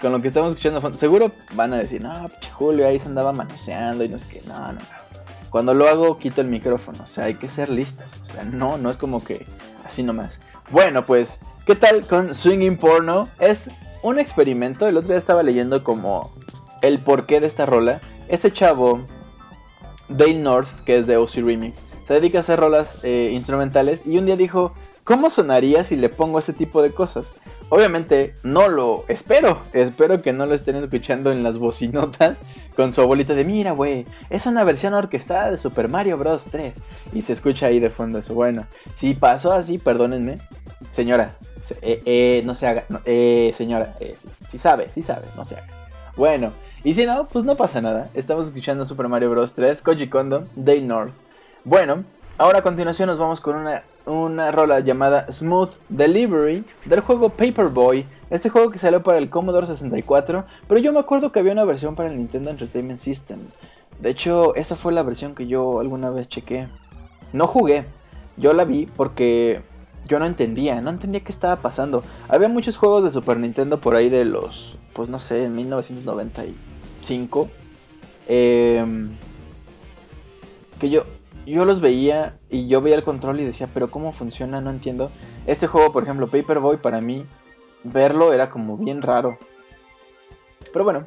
Con 0.00 0.12
lo 0.12 0.20
que 0.20 0.28
estamos 0.28 0.52
escuchando 0.52 0.80
fondo. 0.80 0.98
Seguro 0.98 1.32
van 1.54 1.72
a 1.74 1.78
decir, 1.78 2.00
no, 2.00 2.30
Julio 2.54 2.86
ahí 2.86 2.98
se 2.98 3.08
andaba 3.08 3.32
manoseando 3.32 4.02
y 4.02 4.08
no 4.08 4.18
sé 4.18 4.28
qué. 4.28 4.42
No, 4.46 4.58
no, 4.58 4.72
no. 4.72 5.02
Cuando 5.50 5.74
lo 5.74 5.86
hago, 5.86 6.18
quito 6.18 6.40
el 6.40 6.48
micrófono. 6.48 7.04
O 7.04 7.06
sea, 7.06 7.24
hay 7.24 7.34
que 7.34 7.48
ser 7.48 7.68
listos. 7.68 8.18
O 8.22 8.24
sea, 8.24 8.42
no, 8.42 8.78
no 8.78 8.90
es 8.90 8.96
como 8.96 9.22
que 9.22 9.46
así 9.84 10.02
nomás. 10.02 10.40
Bueno, 10.70 11.04
pues, 11.04 11.40
¿qué 11.66 11.76
tal 11.76 12.06
con 12.06 12.34
Swinging 12.34 12.78
Porno? 12.78 13.28
Es 13.38 13.70
un 14.02 14.18
experimento. 14.18 14.88
El 14.88 14.96
otro 14.96 15.08
día 15.08 15.18
estaba 15.18 15.42
leyendo 15.42 15.84
como 15.84 16.32
el 16.80 17.00
porqué 17.00 17.40
de 17.40 17.46
esta 17.46 17.66
rola. 17.66 18.00
Este 18.28 18.52
chavo, 18.52 19.06
Dale 20.08 20.34
North, 20.34 20.68
que 20.84 20.96
es 20.96 21.06
de 21.06 21.16
OC 21.18 21.34
Remix, 21.36 21.86
se 22.06 22.14
dedica 22.14 22.38
a 22.38 22.40
hacer 22.40 22.58
rolas 22.58 22.98
eh, 23.02 23.30
instrumentales. 23.32 24.06
Y 24.06 24.18
un 24.18 24.26
día 24.26 24.36
dijo, 24.36 24.72
¿cómo 25.04 25.30
sonaría 25.30 25.84
si 25.84 25.96
le 25.96 26.08
pongo 26.08 26.38
ese 26.38 26.52
tipo 26.52 26.82
de 26.82 26.92
cosas? 26.92 27.34
Obviamente 27.74 28.34
no 28.42 28.68
lo 28.68 29.06
espero. 29.08 29.62
Espero 29.72 30.20
que 30.20 30.34
no 30.34 30.44
lo 30.44 30.54
estén 30.54 30.76
escuchando 30.76 31.32
en 31.32 31.42
las 31.42 31.56
bocinotas 31.56 32.42
con 32.76 32.92
su 32.92 33.00
abuelita 33.00 33.32
de 33.32 33.46
mira, 33.46 33.70
güey, 33.72 34.04
es 34.28 34.44
una 34.44 34.62
versión 34.62 34.92
orquestada 34.92 35.50
de 35.50 35.56
Super 35.56 35.88
Mario 35.88 36.18
Bros. 36.18 36.48
3. 36.50 36.74
Y 37.14 37.22
se 37.22 37.32
escucha 37.32 37.68
ahí 37.68 37.80
de 37.80 37.88
fondo 37.88 38.18
eso. 38.18 38.34
Bueno, 38.34 38.66
si 38.94 39.14
pasó 39.14 39.54
así, 39.54 39.78
perdónenme. 39.78 40.36
Señora, 40.90 41.38
eh, 41.80 42.02
eh, 42.04 42.42
no 42.44 42.54
se 42.54 42.66
haga. 42.66 42.84
eh, 43.06 43.52
señora, 43.54 43.96
eh, 44.00 44.16
si, 44.46 44.58
sabe, 44.58 44.90
si 44.90 45.02
sabe, 45.02 45.28
no 45.34 45.46
se 45.46 45.54
haga. 45.54 45.68
Bueno, 46.14 46.52
y 46.84 46.92
si 46.92 47.06
no, 47.06 47.26
pues 47.26 47.46
no 47.46 47.56
pasa 47.56 47.80
nada. 47.80 48.10
Estamos 48.12 48.48
escuchando 48.48 48.84
Super 48.84 49.08
Mario 49.08 49.30
Bros. 49.30 49.54
3, 49.54 49.80
Koji 49.80 50.10
Kondo, 50.10 50.46
Day 50.56 50.82
North. 50.82 51.14
Bueno, 51.64 52.04
ahora 52.38 52.58
a 52.58 52.62
continuación 52.62 53.08
nos 53.08 53.18
vamos 53.18 53.40
con 53.40 53.56
una 53.56 53.82
una 54.06 54.50
rola 54.50 54.80
llamada 54.80 55.30
Smooth 55.30 55.70
Delivery 55.88 56.64
del 56.84 57.00
juego 57.00 57.30
Paperboy. 57.30 58.06
Este 58.30 58.48
juego 58.48 58.70
que 58.70 58.78
salió 58.78 59.02
para 59.02 59.18
el 59.18 59.28
Commodore 59.28 59.66
64, 59.66 60.44
pero 60.66 60.80
yo 60.80 60.92
me 60.92 61.00
acuerdo 61.00 61.30
que 61.30 61.40
había 61.40 61.52
una 61.52 61.64
versión 61.64 61.94
para 61.94 62.10
el 62.10 62.16
Nintendo 62.16 62.50
Entertainment 62.50 62.98
System. 62.98 63.38
De 64.00 64.10
hecho, 64.10 64.54
esa 64.54 64.74
fue 64.74 64.92
la 64.92 65.02
versión 65.02 65.34
que 65.34 65.46
yo 65.46 65.80
alguna 65.80 66.10
vez 66.10 66.28
chequé. 66.28 66.68
No 67.32 67.46
jugué, 67.46 67.84
yo 68.36 68.52
la 68.52 68.64
vi 68.64 68.86
porque 68.86 69.62
yo 70.06 70.18
no 70.18 70.26
entendía, 70.26 70.80
no 70.80 70.90
entendía 70.90 71.20
qué 71.20 71.30
estaba 71.30 71.56
pasando. 71.56 72.02
Había 72.28 72.48
muchos 72.48 72.76
juegos 72.76 73.04
de 73.04 73.12
Super 73.12 73.36
Nintendo 73.36 73.80
por 73.80 73.94
ahí 73.94 74.08
de 74.08 74.24
los, 74.24 74.76
pues 74.94 75.08
no 75.08 75.18
sé, 75.18 75.44
en 75.44 75.54
1995. 75.54 77.50
Em, 78.28 79.16
que 80.80 80.90
yo, 80.90 81.04
yo 81.46 81.64
los 81.64 81.80
veía 81.80 82.38
y 82.50 82.68
yo 82.68 82.80
veía 82.80 82.96
el 82.96 83.02
control 83.02 83.40
y 83.40 83.44
decía, 83.44 83.68
pero 83.72 83.90
¿cómo 83.90 84.12
funciona? 84.12 84.60
No 84.60 84.70
entiendo. 84.70 85.10
Este 85.46 85.66
juego, 85.66 85.92
por 85.92 86.04
ejemplo, 86.04 86.28
Paperboy, 86.28 86.76
para 86.76 87.00
mí, 87.00 87.26
verlo 87.84 88.32
era 88.32 88.48
como 88.48 88.76
bien 88.76 89.02
raro. 89.02 89.38
Pero 90.72 90.84
bueno, 90.84 91.06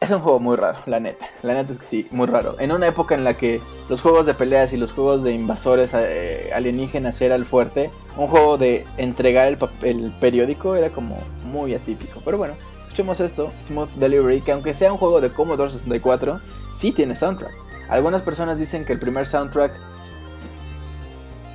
es 0.00 0.10
un 0.10 0.18
juego 0.18 0.40
muy 0.40 0.56
raro, 0.56 0.78
la 0.86 0.98
neta. 0.98 1.30
La 1.42 1.54
neta 1.54 1.72
es 1.72 1.78
que 1.78 1.84
sí, 1.84 2.08
muy 2.10 2.26
raro. 2.26 2.56
En 2.58 2.72
una 2.72 2.88
época 2.88 3.14
en 3.14 3.22
la 3.22 3.36
que 3.36 3.60
los 3.88 4.00
juegos 4.00 4.26
de 4.26 4.34
peleas 4.34 4.72
y 4.72 4.76
los 4.76 4.92
juegos 4.92 5.22
de 5.22 5.32
invasores 5.32 5.94
eh, 5.94 6.50
alienígenas 6.52 7.20
era 7.20 7.36
el 7.36 7.44
fuerte, 7.44 7.90
un 8.16 8.26
juego 8.26 8.58
de 8.58 8.84
entregar 8.96 9.46
el, 9.46 9.58
el 9.82 10.10
periódico 10.18 10.74
era 10.74 10.90
como 10.90 11.18
muy 11.44 11.74
atípico. 11.74 12.20
Pero 12.24 12.36
bueno, 12.36 12.54
escuchemos 12.82 13.20
esto, 13.20 13.52
Smooth 13.62 13.90
Delivery, 13.90 14.40
que 14.40 14.50
aunque 14.50 14.74
sea 14.74 14.92
un 14.92 14.98
juego 14.98 15.20
de 15.20 15.32
Commodore 15.32 15.70
64, 15.70 16.40
sí 16.74 16.90
tiene 16.90 17.14
soundtrack. 17.14 17.61
Algunas 17.92 18.22
personas 18.22 18.58
dicen 18.58 18.86
que 18.86 18.94
el 18.94 18.98
primer 18.98 19.26
soundtrack, 19.26 19.70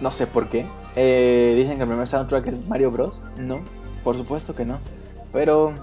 no 0.01 0.11
sé 0.11 0.27
por 0.27 0.49
qué, 0.49 0.67
eh, 0.95 1.55
dicen 1.57 1.77
que 1.77 1.81
el 1.81 1.89
primer 1.89 2.07
soundtrack 2.07 2.45
es 2.45 2.67
Mario 2.67 2.91
Bros. 2.91 3.19
No, 3.37 3.61
por 4.03 4.15
supuesto 4.15 4.53
que 4.53 4.63
no. 4.63 4.77
Pero 5.33 5.73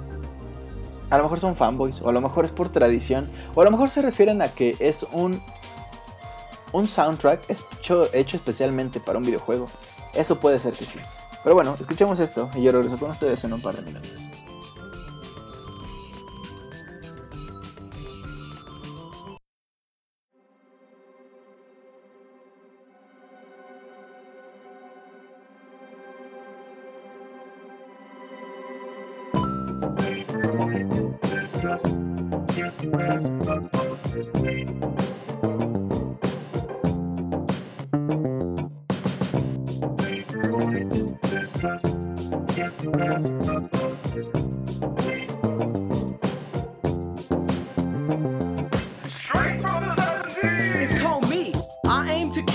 a 1.11 1.17
lo 1.17 1.25
mejor 1.25 1.41
son 1.41 1.57
fanboys, 1.57 2.01
o 2.03 2.09
a 2.09 2.13
lo 2.13 2.21
mejor 2.21 2.45
es 2.45 2.53
por 2.53 2.69
tradición, 2.69 3.29
o 3.57 3.63
a 3.63 3.65
lo 3.65 3.73
mejor 3.73 3.91
se 3.91 4.01
refieren 4.01 4.43
a 4.43 4.49
que 4.49 4.77
es 4.79 5.05
un, 5.11 5.43
un 6.71 6.87
soundtrack 6.87 7.51
hecho, 7.51 8.09
hecho 8.13 8.37
especialmente 8.37 9.01
para 9.01 9.19
un 9.19 9.25
videojuego. 9.25 9.67
Eso 10.13 10.39
puede 10.39 10.61
ser 10.61 10.75
que 10.75 10.87
sí. 10.87 11.01
Pero 11.43 11.57
bueno, 11.57 11.77
escuchemos 11.81 12.21
esto 12.21 12.49
y 12.55 12.63
yo 12.63 12.71
regreso 12.71 12.97
con 12.97 13.11
ustedes 13.11 13.43
en 13.43 13.55
un 13.55 13.61
par 13.61 13.75
de 13.75 13.83
minutos. 13.83 14.13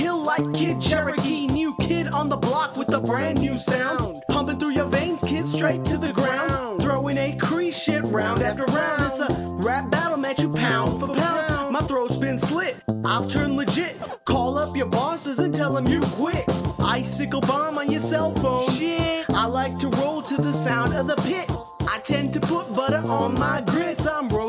Kill 0.09 0.23
like 0.23 0.53
Kid 0.53 0.81
Cherokee. 0.81 1.47
New 1.47 1.75
kid 1.75 2.07
on 2.07 2.29
the 2.29 2.37
block 2.37 2.75
with 2.77 2.93
a 2.93 2.99
brand 2.99 3.39
new 3.39 3.57
sound. 3.57 4.23
Pumping 4.29 4.57
through 4.59 4.71
your 4.71 4.85
veins, 4.85 5.21
kid, 5.21 5.47
straight 5.47 5.85
to 5.85 5.97
the 5.97 6.11
ground. 6.13 6.81
Throwing 6.81 7.17
a 7.17 7.37
Cree 7.37 7.71
shit 7.71 8.03
round 8.05 8.41
after 8.41 8.65
round. 8.65 9.01
It's 9.03 9.19
a 9.19 9.27
rap 9.67 9.89
battle 9.91 10.17
match 10.17 10.41
you 10.41 10.51
pound 10.51 10.99
for 10.99 11.13
pound. 11.13 11.73
My 11.73 11.81
throat's 11.81 12.17
been 12.17 12.37
slit. 12.37 12.75
I've 13.05 13.27
turned 13.29 13.55
legit. 13.55 13.95
Call 14.25 14.57
up 14.57 14.75
your 14.75 14.87
bosses 14.87 15.39
and 15.39 15.53
tell 15.53 15.73
them 15.73 15.87
you 15.87 15.99
quit. 16.17 16.45
Icicle 16.79 17.41
bomb 17.41 17.77
on 17.77 17.91
your 17.91 17.99
cell 17.99 18.33
phone. 18.35 18.67
Shit. 18.71 19.25
I 19.29 19.45
like 19.45 19.77
to 19.79 19.89
roll 19.89 20.21
to 20.23 20.37
the 20.41 20.51
sound 20.51 20.93
of 20.95 21.05
the 21.07 21.17
pit. 21.17 21.47
I 21.91 21.99
tend 21.99 22.33
to 22.33 22.39
put 22.39 22.73
butter 22.75 23.03
on 23.05 23.35
my 23.35 23.61
grits. 23.61 23.98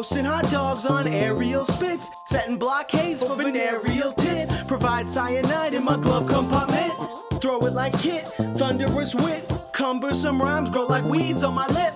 Roasting 0.01 0.24
hot 0.24 0.51
dogs 0.51 0.86
on 0.86 1.07
aerial 1.07 1.66
spits. 1.66 2.11
Setting 2.24 2.57
blockades 2.57 3.22
for 3.22 3.36
venereal 3.36 4.14
tits. 4.14 4.66
Provide 4.66 5.11
cyanide 5.11 5.74
in 5.74 5.84
my 5.84 5.98
glove 5.98 6.26
compartment. 6.26 6.90
Throw 7.42 7.59
it 7.66 7.74
like 7.74 7.92
kit, 8.01 8.24
thunderous 8.57 9.14
wit. 9.14 9.53
Cumbersome 9.74 10.40
rhymes 10.40 10.70
grow 10.70 10.86
like 10.86 11.05
weeds 11.05 11.42
on 11.42 11.53
my 11.53 11.66
lip. 11.66 11.92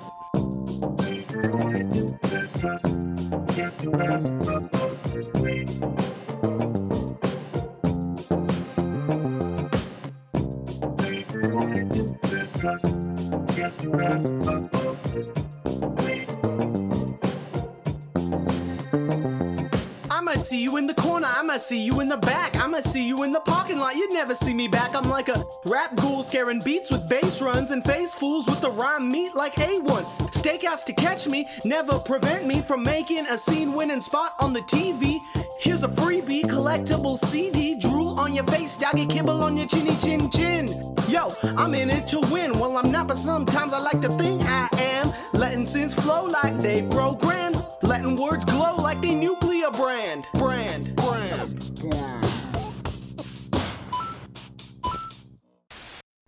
I 15.96 16.13
might 20.34 20.42
see 20.42 20.60
you 20.60 20.76
in 20.78 20.88
the 20.88 20.94
corner, 20.94 21.28
I 21.30 21.42
might 21.42 21.60
see 21.60 21.80
you 21.80 22.00
in 22.00 22.08
the 22.08 22.16
back, 22.16 22.56
I 22.56 22.66
might 22.66 22.82
see 22.82 23.06
you 23.06 23.22
in 23.22 23.30
the 23.30 23.38
parking 23.38 23.78
lot. 23.78 23.94
You'd 23.94 24.12
never 24.12 24.34
see 24.34 24.52
me 24.52 24.66
back. 24.66 24.92
I'm 24.96 25.08
like 25.08 25.28
a 25.28 25.44
rap 25.64 25.94
ghoul 25.94 26.24
scaring 26.24 26.58
beats 26.58 26.90
with 26.90 27.08
bass 27.08 27.40
runs 27.40 27.70
and 27.70 27.84
face 27.84 28.12
fools 28.12 28.46
with 28.46 28.60
the 28.60 28.70
rhyme 28.70 29.08
meat 29.08 29.36
like 29.36 29.54
A1. 29.54 30.02
Stakeouts 30.32 30.84
to 30.86 30.92
catch 30.92 31.28
me, 31.28 31.46
never 31.64 32.00
prevent 32.00 32.48
me 32.48 32.60
from 32.60 32.82
making 32.82 33.24
a 33.26 33.38
scene 33.38 33.74
winning 33.74 34.00
spot 34.00 34.34
on 34.40 34.52
the 34.52 34.62
TV. 34.62 35.18
Here's 35.60 35.84
a 35.84 35.88
freebie, 35.88 36.42
collectible 36.42 37.16
CD. 37.16 37.78
Drool 37.78 38.18
on 38.18 38.34
your 38.34 38.44
face, 38.46 38.76
doggy 38.76 39.06
kibble 39.06 39.44
on 39.44 39.56
your 39.56 39.68
chinny 39.68 39.94
chin 39.98 40.30
chin. 40.30 40.66
Yo, 41.08 41.32
I'm 41.56 41.76
in 41.76 41.90
it 41.90 42.08
to 42.08 42.18
win. 42.32 42.58
Well, 42.58 42.76
I'm 42.76 42.90
not, 42.90 43.06
but 43.06 43.18
sometimes 43.18 43.72
I 43.72 43.78
like 43.78 44.00
to 44.00 44.08
think 44.08 44.42
I 44.46 44.68
am. 44.80 45.12
Letting 45.32 45.64
sins 45.64 45.94
flow 45.94 46.24
like 46.24 46.58
they 46.58 46.82
programmed. 46.82 47.56
Letting 47.82 48.16
words 48.16 48.44
glow 48.44 48.74
like 48.76 49.00
they 49.00 49.14
nuclear 49.64 49.84
brand. 49.84 50.26
Brand. 50.34 50.96
Brand. 50.96 51.70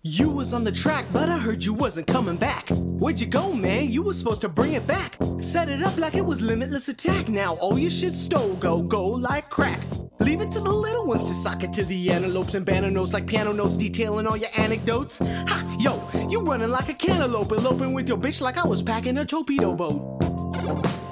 You 0.03 0.31
was 0.31 0.55
on 0.55 0.63
the 0.63 0.71
track, 0.71 1.05
but 1.13 1.29
I 1.29 1.37
heard 1.37 1.65
you 1.65 1.75
wasn't 1.75 2.07
coming 2.07 2.37
back. 2.37 2.69
Where'd 2.71 3.21
you 3.21 3.27
go, 3.27 3.53
man? 3.53 3.91
You 3.91 4.03
was 4.03 4.19
supposed 4.19 4.41
to 4.43 4.49
bring 4.49 4.75
it 4.75 4.87
back. 4.87 5.17
Set 5.41 5.69
it 5.69 5.83
up 5.83 5.97
like 5.99 6.15
it 6.15 6.25
was 6.25 6.41
limitless 6.41 6.89
attack. 6.89 7.29
Now 7.29 7.57
all 7.57 7.77
your 7.77 7.91
shit 7.91 8.15
stole, 8.15 8.55
go, 8.55 8.83
go 8.83 9.07
like 9.09 9.51
crack. 9.51 9.81
Leave 10.21 10.41
it 10.41 10.51
to 10.53 10.61
the 10.61 10.73
little 10.73 11.07
ones 11.07 11.25
to 11.25 11.35
sock 11.35 11.65
it 11.65 11.73
to 11.75 11.85
the 11.85 12.11
antelopes 12.11 12.55
and 12.55 12.65
banner 12.65 12.91
notes 12.91 13.13
like 13.13 13.27
piano 13.27 13.53
notes 13.53 13.77
detailing 13.77 14.27
all 14.27 14.37
your 14.37 14.51
anecdotes. 14.57 15.19
Ha, 15.19 15.77
yo, 15.79 16.01
you 16.29 16.41
running 16.41 16.71
like 16.71 16.89
a 16.89 16.95
cantaloupe, 16.95 17.53
eloping 17.53 17.93
with 17.93 18.09
your 18.09 18.17
bitch 18.17 18.41
like 18.41 18.57
I 18.57 18.67
was 18.67 18.83
packing 18.83 19.19
a 19.19 19.25
torpedo 19.25 19.75
boat. 19.75 21.06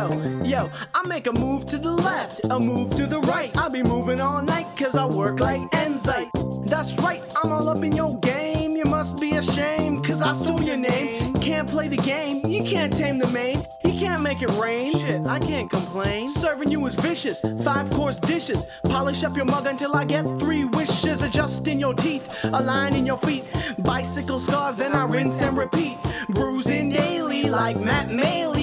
Yo, 0.00 0.42
yo, 0.42 0.70
I 0.94 1.06
make 1.06 1.26
a 1.26 1.32
move 1.32 1.66
to 1.66 1.76
the 1.76 1.92
left, 1.92 2.40
a 2.44 2.58
move 2.58 2.96
to 2.96 3.04
the 3.04 3.20
right. 3.20 3.54
I'll 3.54 3.68
be 3.68 3.82
moving 3.82 4.18
all 4.18 4.40
night 4.40 4.66
cause 4.78 4.96
I 4.96 5.04
work 5.04 5.40
like 5.40 5.60
Enzyte. 5.72 6.30
That's 6.66 6.98
right, 7.02 7.22
I'm 7.36 7.52
all 7.52 7.68
up 7.68 7.84
in 7.84 7.92
your 7.92 8.18
game. 8.20 8.76
You 8.78 8.84
must 8.86 9.20
be 9.20 9.32
ashamed 9.32 10.02
cause 10.06 10.22
I 10.22 10.32
stole 10.32 10.62
your 10.62 10.78
name. 10.78 11.34
Can't 11.34 11.68
play 11.68 11.88
the 11.88 11.98
game, 11.98 12.46
you 12.46 12.64
can't 12.64 12.96
tame 12.96 13.18
the 13.18 13.26
main. 13.26 13.62
You 13.84 13.92
can't 13.92 14.22
make 14.22 14.40
it 14.40 14.50
rain. 14.52 14.92
Shit, 14.92 15.26
I 15.26 15.38
can't 15.38 15.68
complain. 15.68 16.28
Serving 16.28 16.70
you 16.70 16.86
is 16.86 16.94
vicious, 16.94 17.42
five 17.62 17.90
course 17.90 18.18
dishes. 18.18 18.66
Polish 18.84 19.22
up 19.22 19.36
your 19.36 19.44
mug 19.44 19.66
until 19.66 19.94
I 19.94 20.06
get 20.06 20.22
three 20.38 20.64
wishes. 20.64 21.20
Adjusting 21.20 21.78
your 21.78 21.92
teeth, 21.92 22.42
aligning 22.44 23.04
your 23.06 23.18
feet. 23.18 23.44
Bicycle 23.80 24.38
scars, 24.38 24.78
then 24.78 24.94
I 24.94 25.04
rinse 25.04 25.42
and 25.42 25.58
repeat. 25.58 25.98
Bruising 26.30 26.88
daily 26.88 27.50
like 27.50 27.78
Matt 27.78 28.08
Maley. 28.08 28.59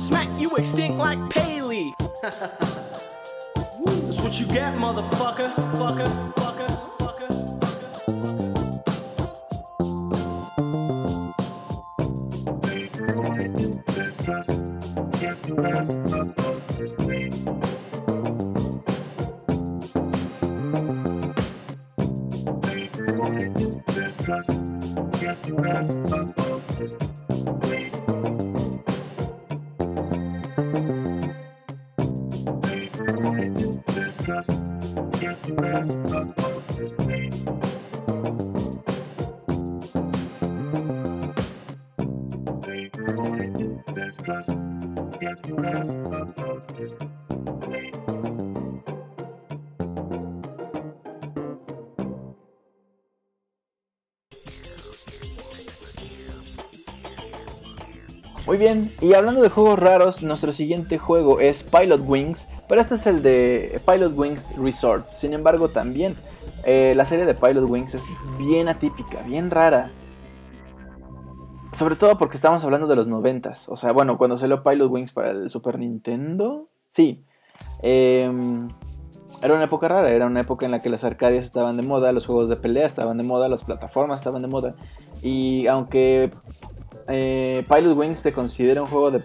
Smack, 0.00 0.28
you 0.38 0.50
extinct 0.56 0.98
like 0.98 1.18
Paley. 1.30 1.94
That's 2.22 4.20
what 4.20 4.40
you 4.40 4.46
get, 4.46 4.74
motherfucker. 4.74 5.04
Fucker, 5.14 5.50
fucker, 5.74 6.32
fucker, 6.34 6.53
bien, 58.64 58.92
y 59.02 59.12
hablando 59.12 59.42
de 59.42 59.50
juegos 59.50 59.78
raros, 59.78 60.22
nuestro 60.22 60.50
siguiente 60.50 60.96
juego 60.96 61.38
es 61.38 61.62
Pilot 61.62 62.00
Wings, 62.02 62.48
pero 62.66 62.80
este 62.80 62.94
es 62.94 63.06
el 63.06 63.22
de 63.22 63.78
Pilot 63.86 64.16
Wings 64.16 64.56
Resort. 64.56 65.06
Sin 65.06 65.34
embargo, 65.34 65.68
también 65.68 66.16
eh, 66.64 66.94
la 66.96 67.04
serie 67.04 67.26
de 67.26 67.34
Pilot 67.34 67.68
Wings 67.68 67.94
es 67.94 68.04
bien 68.38 68.68
atípica, 68.68 69.20
bien 69.20 69.50
rara. 69.50 69.90
Sobre 71.74 71.96
todo 71.96 72.16
porque 72.16 72.36
estamos 72.36 72.64
hablando 72.64 72.86
de 72.86 72.96
los 72.96 73.06
noventas. 73.06 73.68
O 73.68 73.76
sea, 73.76 73.92
bueno, 73.92 74.16
cuando 74.16 74.38
salió 74.38 74.62
Pilot 74.62 74.90
Wings 74.90 75.12
para 75.12 75.32
el 75.32 75.50
Super 75.50 75.78
Nintendo. 75.78 76.70
Sí. 76.88 77.22
em, 77.82 78.70
era 79.42 79.52
una 79.52 79.64
época 79.64 79.88
rara, 79.88 80.10
era 80.10 80.24
una 80.26 80.40
época 80.40 80.64
en 80.64 80.72
la 80.72 80.80
que 80.80 80.88
las 80.88 81.04
arcadias 81.04 81.44
estaban 81.44 81.76
de 81.76 81.82
moda, 81.82 82.12
los 82.12 82.24
juegos 82.24 82.48
de 82.48 82.56
pelea 82.56 82.86
estaban 82.86 83.18
de 83.18 83.24
moda, 83.24 83.50
las 83.50 83.62
plataformas 83.62 84.20
estaban 84.20 84.40
de 84.40 84.48
moda. 84.48 84.74
Y 85.22 85.66
aunque 85.66 86.32
eh, 87.08 87.64
Pilot 87.68 87.96
Wings 87.96 88.18
se 88.18 88.32
considera 88.32 88.82
un 88.82 88.88
juego 88.88 89.10
de 89.10 89.22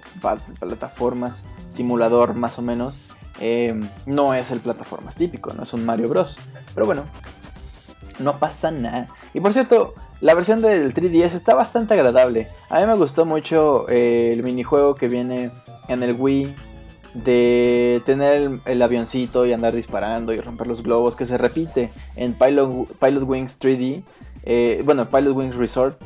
plataformas, 0.59 1.43
simulador 1.67 2.33
más 2.33 2.59
o 2.59 2.61
menos, 2.61 3.01
eh, 3.39 3.79
no 4.05 4.33
es 4.33 4.51
el 4.51 4.59
plataformas 4.59 5.15
típico, 5.15 5.53
no 5.53 5.63
es 5.63 5.73
un 5.73 5.85
Mario 5.85 6.09
Bros. 6.09 6.37
Pero 6.73 6.85
bueno, 6.85 7.03
no 8.19 8.37
pasa 8.39 8.71
nada. 8.71 9.07
Y 9.33 9.39
por 9.39 9.53
cierto, 9.53 9.93
la 10.21 10.33
versión 10.33 10.61
del 10.61 10.93
3DS 10.93 11.33
está 11.33 11.55
bastante 11.55 11.93
agradable. 11.93 12.47
A 12.69 12.79
mí 12.79 12.85
me 12.85 12.95
gustó 12.95 13.25
mucho 13.25 13.87
eh, 13.89 14.33
el 14.33 14.43
minijuego 14.43 14.95
que 14.95 15.07
viene 15.07 15.51
en 15.87 16.03
el 16.03 16.13
Wii 16.13 16.55
de 17.13 18.01
tener 18.05 18.59
el, 18.65 18.81
avioncito 18.81 19.45
y 19.45 19.53
andar 19.53 19.73
disparando 19.73 20.31
y 20.33 20.39
romper 20.39 20.67
los 20.67 20.83
globos 20.83 21.15
que 21.15 21.25
se 21.25 21.37
repite 21.37 21.91
en 22.15 22.33
Pilot, 22.33 22.87
Pilot 22.99 23.23
Wings 23.23 23.59
3D. 23.59 24.03
Eh, 24.43 24.81
bueno, 24.85 25.09
Pilot 25.09 25.35
Wings 25.35 25.55
Resort. 25.55 25.99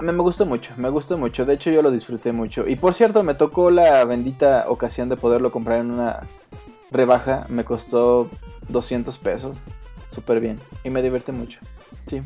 Me, 0.00 0.12
me 0.12 0.22
gustó 0.22 0.46
mucho, 0.46 0.72
me 0.76 0.88
gustó 0.88 1.18
mucho. 1.18 1.44
De 1.44 1.54
hecho, 1.54 1.70
yo 1.70 1.82
lo 1.82 1.90
disfruté 1.90 2.32
mucho. 2.32 2.66
Y 2.66 2.76
por 2.76 2.94
cierto, 2.94 3.22
me 3.22 3.34
tocó 3.34 3.70
la 3.70 4.04
bendita 4.04 4.64
ocasión 4.68 5.08
de 5.08 5.16
poderlo 5.16 5.50
comprar 5.50 5.80
en 5.80 5.90
una 5.90 6.20
rebaja. 6.90 7.46
Me 7.48 7.64
costó 7.64 8.28
200 8.68 9.18
pesos. 9.18 9.56
Súper 10.10 10.40
bien. 10.40 10.58
Y 10.84 10.90
me 10.90 11.02
divierte 11.02 11.32
mucho. 11.32 11.60
Sí. 12.06 12.22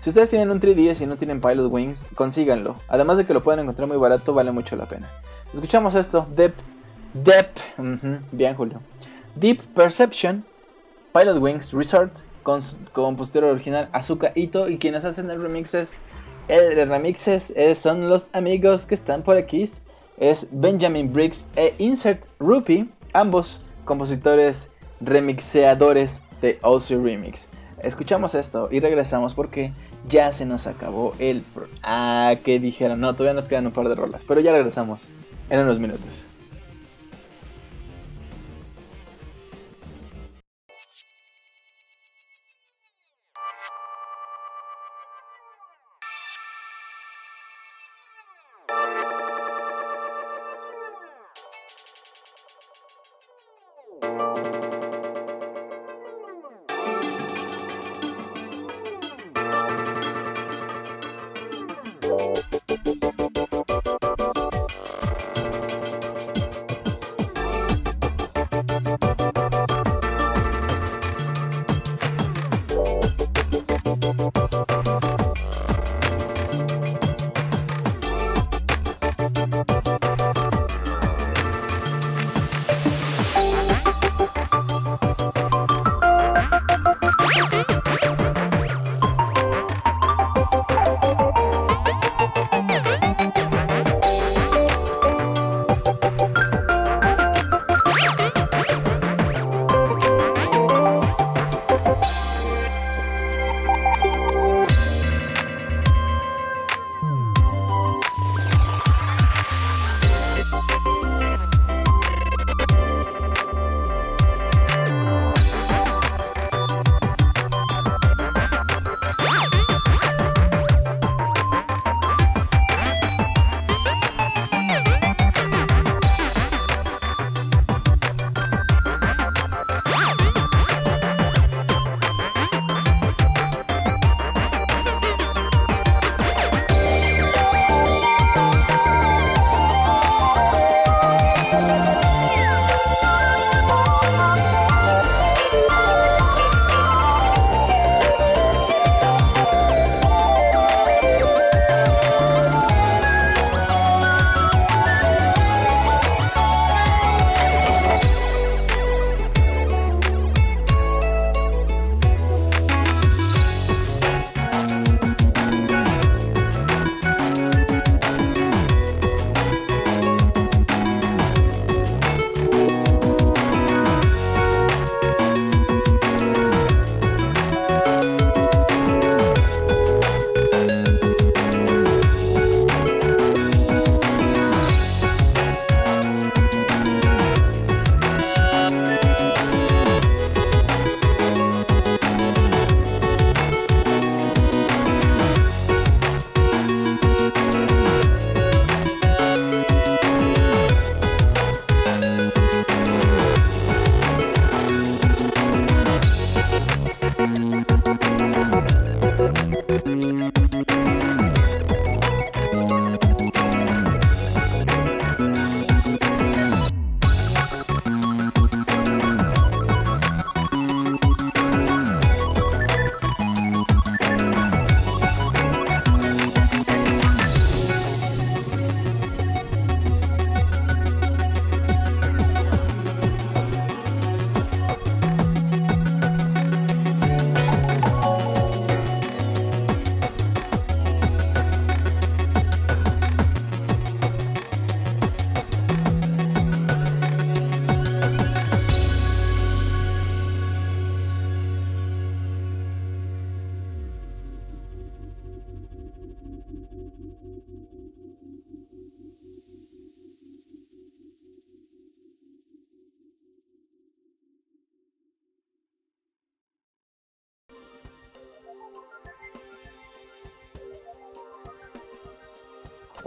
Si 0.00 0.10
ustedes 0.10 0.30
tienen 0.30 0.50
un 0.50 0.60
3DS 0.60 1.02
y 1.02 1.06
no 1.06 1.16
tienen 1.16 1.40
Pilot 1.40 1.70
Wings, 1.70 2.06
consíganlo. 2.14 2.76
Además 2.88 3.16
de 3.16 3.26
que 3.26 3.34
lo 3.34 3.42
pueden 3.42 3.60
encontrar 3.60 3.88
muy 3.88 3.96
barato, 3.96 4.34
vale 4.34 4.52
mucho 4.52 4.76
la 4.76 4.86
pena. 4.86 5.08
Escuchamos 5.52 5.94
esto. 5.94 6.26
Deep. 6.34 6.54
Deep. 7.14 7.48
Bien, 8.32 8.54
Julio. 8.54 8.80
Deep 9.34 9.60
Perception. 9.74 10.44
Pilot 11.12 11.38
Wings 11.38 11.72
Resort. 11.72 12.12
Con 12.42 12.60
compositor 12.92 13.44
original 13.44 13.88
Azuka 13.92 14.32
Ito. 14.34 14.68
Y 14.68 14.78
quienes 14.78 15.04
hacen 15.04 15.30
el 15.30 15.40
remix 15.40 15.74
es. 15.74 15.94
El 16.46 16.88
remix 16.88 17.30
son 17.74 18.08
los 18.08 18.34
amigos 18.34 18.86
que 18.86 18.94
están 18.94 19.22
por 19.22 19.38
aquí. 19.38 19.64
Es 20.18 20.48
Benjamin 20.50 21.10
Briggs 21.10 21.46
e 21.56 21.74
Insert 21.78 22.26
Rupee. 22.38 22.86
Ambos 23.14 23.70
compositores 23.86 24.70
remixeadores 25.00 26.22
de 26.42 26.58
OC 26.62 26.90
Remix. 27.02 27.48
Escuchamos 27.82 28.34
esto 28.34 28.68
y 28.70 28.80
regresamos 28.80 29.34
porque 29.34 29.72
ya 30.06 30.32
se 30.32 30.44
nos 30.44 30.66
acabó 30.66 31.14
el... 31.18 31.44
Ah, 31.82 32.34
que 32.44 32.58
dijeron, 32.58 33.00
no, 33.00 33.14
todavía 33.14 33.34
nos 33.34 33.48
quedan 33.48 33.66
un 33.66 33.72
par 33.72 33.88
de 33.88 33.94
rolas, 33.94 34.24
pero 34.24 34.40
ya 34.40 34.52
regresamos 34.52 35.10
en 35.48 35.60
unos 35.60 35.78
minutos. 35.78 36.26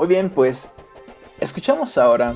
Muy 0.08 0.16
bien, 0.16 0.30
pues 0.30 0.72
escuchamos 1.42 1.98
ahora 1.98 2.34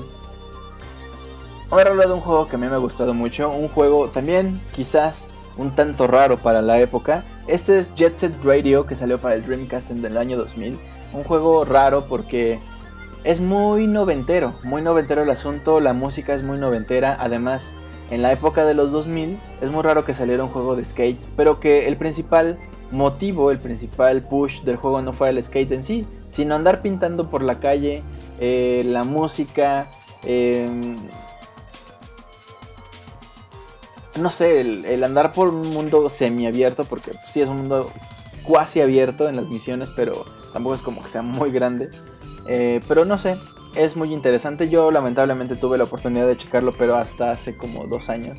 Vamos 1.70 1.86
a 1.86 1.88
hablar 1.88 2.06
de 2.06 2.12
un 2.12 2.20
juego 2.20 2.46
que 2.46 2.56
a 2.56 2.58
mí 2.58 2.66
me 2.66 2.74
ha 2.74 2.76
gustado 2.76 3.14
mucho, 3.14 3.48
un 3.48 3.68
juego 3.68 4.10
también 4.10 4.60
quizás 4.76 5.30
un 5.56 5.74
tanto 5.74 6.06
raro 6.06 6.36
para 6.36 6.60
la 6.60 6.78
época. 6.78 7.24
Este 7.46 7.78
es 7.78 7.94
Jet 7.94 8.18
Set 8.18 8.44
Radio 8.44 8.84
que 8.84 8.94
salió 8.94 9.22
para 9.22 9.36
el 9.36 9.46
Dreamcast 9.46 9.90
en 9.90 10.04
el 10.04 10.18
año 10.18 10.36
2000. 10.36 10.78
Un 11.14 11.24
juego 11.24 11.64
raro 11.64 12.04
porque 12.10 12.58
es 13.24 13.40
muy 13.40 13.86
noventero, 13.86 14.52
muy 14.64 14.82
noventero 14.82 15.22
el 15.22 15.30
asunto, 15.30 15.80
la 15.80 15.94
música 15.94 16.34
es 16.34 16.42
muy 16.42 16.58
noventera, 16.58 17.16
además 17.18 17.72
en 18.10 18.20
la 18.20 18.32
época 18.32 18.66
de 18.66 18.74
los 18.74 18.92
2000 18.92 19.38
es 19.62 19.70
muy 19.70 19.82
raro 19.82 20.04
que 20.04 20.12
saliera 20.12 20.44
un 20.44 20.50
juego 20.50 20.76
de 20.76 20.84
skate, 20.84 21.24
pero 21.38 21.58
que 21.58 21.88
el 21.88 21.96
principal 21.96 22.58
motivo, 22.90 23.50
el 23.50 23.58
principal 23.58 24.28
push 24.28 24.60
del 24.60 24.76
juego 24.76 25.00
no 25.00 25.14
fuera 25.14 25.30
el 25.30 25.42
skate 25.42 25.72
en 25.72 25.82
sí, 25.82 26.06
sino 26.32 26.54
andar 26.54 26.80
pintando 26.80 27.28
por 27.28 27.42
la 27.42 27.60
calle, 27.60 28.02
eh, 28.40 28.82
la 28.86 29.04
música, 29.04 29.88
em, 30.24 30.96
no 34.18 34.30
sé, 34.30 34.62
el, 34.62 35.04
andar 35.04 35.32
por 35.32 35.48
un 35.48 35.68
mundo 35.68 36.08
semiabierto, 36.08 36.86
porque 36.86 37.12
sí 37.28 37.42
es 37.42 37.48
un 37.48 37.58
mundo 37.58 37.92
cuasi 38.44 38.80
abierto 38.80 39.28
en 39.28 39.36
las 39.36 39.48
misiones, 39.48 39.90
pero 39.94 40.24
tampoco 40.54 40.74
es 40.74 40.80
como 40.80 41.02
que 41.02 41.10
sea 41.10 41.22
muy 41.22 41.50
grande. 41.50 41.90
Eh, 42.48 42.80
pero 42.88 43.04
no 43.04 43.18
sé, 43.18 43.36
es 43.76 43.94
muy 43.94 44.10
interesante. 44.12 44.70
Yo 44.70 44.90
lamentablemente 44.90 45.54
tuve 45.56 45.76
la 45.76 45.84
oportunidad 45.84 46.26
de 46.26 46.38
checarlo, 46.38 46.72
pero 46.72 46.96
hasta 46.96 47.30
hace 47.30 47.58
como 47.58 47.86
dos 47.86 48.08
años. 48.08 48.38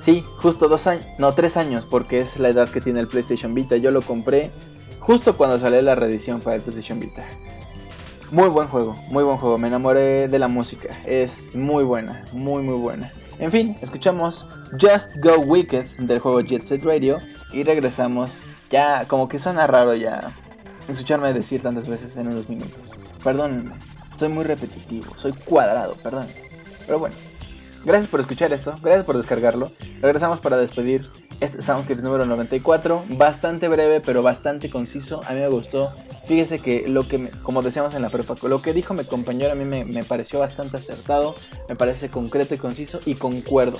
Sí, 0.00 0.22
justo 0.38 0.68
dos 0.68 0.86
años, 0.86 1.06
no, 1.18 1.32
tres 1.32 1.56
años, 1.56 1.86
porque 1.90 2.20
es 2.20 2.38
la 2.38 2.50
edad 2.50 2.68
que 2.68 2.82
tiene 2.82 3.00
el 3.00 3.08
PlayStation 3.08 3.54
Vita. 3.54 3.78
Yo 3.78 3.90
lo 3.90 4.02
compré 4.02 4.50
justo 5.00 5.36
cuando 5.36 5.58
salió 5.58 5.82
la 5.82 5.94
reedición 5.94 6.40
para 6.40 6.56
el 6.56 6.62
PlayStation 6.62 7.00
Vita. 7.00 7.24
Muy 8.30 8.48
buen 8.48 8.68
juego, 8.68 8.94
muy 9.08 9.24
buen 9.24 9.38
juego. 9.38 9.58
Me 9.58 9.68
enamoré 9.68 10.28
de 10.28 10.38
la 10.38 10.46
música. 10.46 11.00
Es 11.04 11.54
muy 11.54 11.82
buena, 11.82 12.24
muy 12.32 12.62
muy 12.62 12.76
buena. 12.76 13.10
En 13.38 13.50
fin, 13.50 13.76
escuchamos 13.80 14.46
Just 14.80 15.16
Go 15.22 15.38
Wicked 15.38 15.86
del 15.98 16.20
juego 16.20 16.40
Jet 16.40 16.64
Set 16.64 16.84
Radio 16.84 17.18
y 17.52 17.64
regresamos. 17.64 18.42
Ya, 18.70 19.04
como 19.08 19.28
que 19.28 19.40
suena 19.40 19.66
raro 19.66 19.94
ya 19.96 20.32
escucharme 20.92 21.32
decir 21.32 21.62
tantas 21.62 21.88
veces 21.88 22.16
en 22.16 22.28
unos 22.28 22.48
minutos. 22.48 22.92
Perdón, 23.22 23.72
soy 24.16 24.28
muy 24.28 24.44
repetitivo, 24.44 25.16
soy 25.16 25.32
cuadrado, 25.32 25.94
perdón. 26.02 26.26
Pero 26.86 26.98
bueno, 26.98 27.14
gracias 27.84 28.08
por 28.08 28.20
escuchar 28.20 28.52
esto, 28.52 28.76
gracias 28.82 29.04
por 29.04 29.16
descargarlo. 29.16 29.70
Regresamos 30.00 30.40
para 30.40 30.56
despedir 30.56 31.08
este 31.40 31.62
Soundscape 31.62 32.02
número 32.02 32.26
94, 32.26 33.04
bastante 33.10 33.68
breve 33.68 34.00
pero 34.00 34.22
bastante 34.22 34.70
conciso. 34.70 35.22
A 35.26 35.32
mí 35.32 35.40
me 35.40 35.48
gustó 35.48 35.92
Fíjese 36.30 36.60
que 36.60 36.86
lo 36.86 37.08
que, 37.08 37.28
como 37.42 37.60
decíamos 37.60 37.92
en 37.96 38.02
la 38.02 38.08
prepa, 38.08 38.36
lo 38.46 38.62
que 38.62 38.72
dijo 38.72 38.94
mi 38.94 39.02
compañero 39.02 39.50
a 39.50 39.56
mí 39.56 39.64
me, 39.64 40.04
pareció 40.04 40.38
bastante 40.38 40.76
acertado, 40.76 41.34
me 41.68 41.74
parece 41.74 42.08
concreto 42.08 42.54
y 42.54 42.58
conciso 42.58 43.00
y 43.04 43.16
concuerdo. 43.16 43.78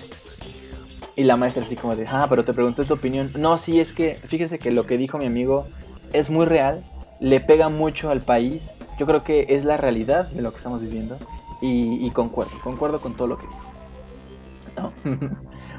Y 1.15 1.23
la 1.23 1.37
maestra 1.37 1.63
así 1.63 1.77
como 1.77 1.95
de, 1.95 2.09
ah, 2.09 2.27
pero 2.29 2.45
te 2.45 2.53
pregunté 2.53 2.85
tu 2.85 2.95
opinión. 2.95 3.31
No, 3.37 3.57
sí, 3.57 3.79
es 3.79 3.93
que 3.93 4.17
fíjese 4.25 4.59
que 4.59 4.73
lo 4.73 4.85
que 4.85 4.99
dijo 4.99 5.17
mi 5.17 5.27
amigo 5.27 5.65
es 6.13 6.29
muy 6.29 6.45
real, 6.45 6.85
le 7.21 7.39
pega 7.39 7.69
mucho 7.69 8.11
al 8.11 8.21
país. 8.21 8.73
Yo 8.99 9.07
creo 9.07 9.23
que 9.23 9.47
es 9.51 9.65
la 9.65 9.77
realidad 9.77 10.27
de 10.31 10.43
lo 10.43 10.51
que 10.51 10.57
estamos 10.57 10.81
viviendo 10.81 11.19
y, 11.63 12.05
y 12.05 12.11
concuerdo, 12.11 12.51
concuerdo 12.65 13.01
con 13.01 13.15
todo 13.15 13.29
lo 13.29 13.39
que 13.39 13.47
dijo. 13.47 14.93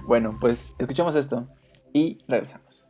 bueno, 0.07 0.37
pues 0.39 0.69
escuchamos 0.79 1.15
esto 1.15 1.47
y 1.93 2.17
regresamos. 2.27 2.80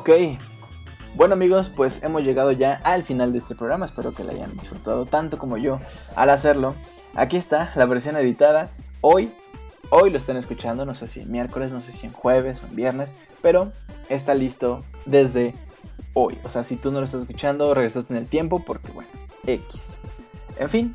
Ok. 0.00 0.08
Bueno 1.14 1.34
amigos, 1.34 1.68
pues 1.68 2.02
hemos 2.02 2.22
llegado 2.22 2.52
ya 2.52 2.80
al 2.84 3.02
final 3.02 3.32
de 3.32 3.38
este 3.38 3.54
programa. 3.54 3.84
Espero 3.84 4.14
que 4.14 4.24
lo 4.24 4.30
hayan 4.30 4.56
disfrutado 4.56 5.04
tanto 5.04 5.36
como 5.36 5.58
yo 5.58 5.78
al 6.16 6.30
hacerlo. 6.30 6.74
Aquí 7.14 7.36
está 7.36 7.70
la 7.74 7.84
versión 7.84 8.16
editada. 8.16 8.70
Hoy, 9.02 9.30
hoy 9.90 10.08
lo 10.08 10.16
están 10.16 10.38
escuchando. 10.38 10.86
No 10.86 10.94
sé 10.94 11.06
si 11.06 11.20
en 11.20 11.30
miércoles, 11.30 11.70
no 11.70 11.82
sé 11.82 11.92
si 11.92 12.06
en 12.06 12.14
jueves 12.14 12.62
o 12.62 12.68
en 12.68 12.76
viernes. 12.76 13.14
Pero 13.42 13.72
está 14.08 14.32
listo 14.32 14.86
desde 15.04 15.54
hoy. 16.14 16.38
O 16.44 16.48
sea, 16.48 16.64
si 16.64 16.76
tú 16.76 16.90
no 16.92 17.00
lo 17.00 17.04
estás 17.04 17.20
escuchando, 17.20 17.74
regresaste 17.74 18.14
en 18.14 18.20
el 18.20 18.26
tiempo 18.26 18.60
porque, 18.64 18.90
bueno, 18.92 19.10
X. 19.46 19.98
En 20.58 20.70
fin. 20.70 20.94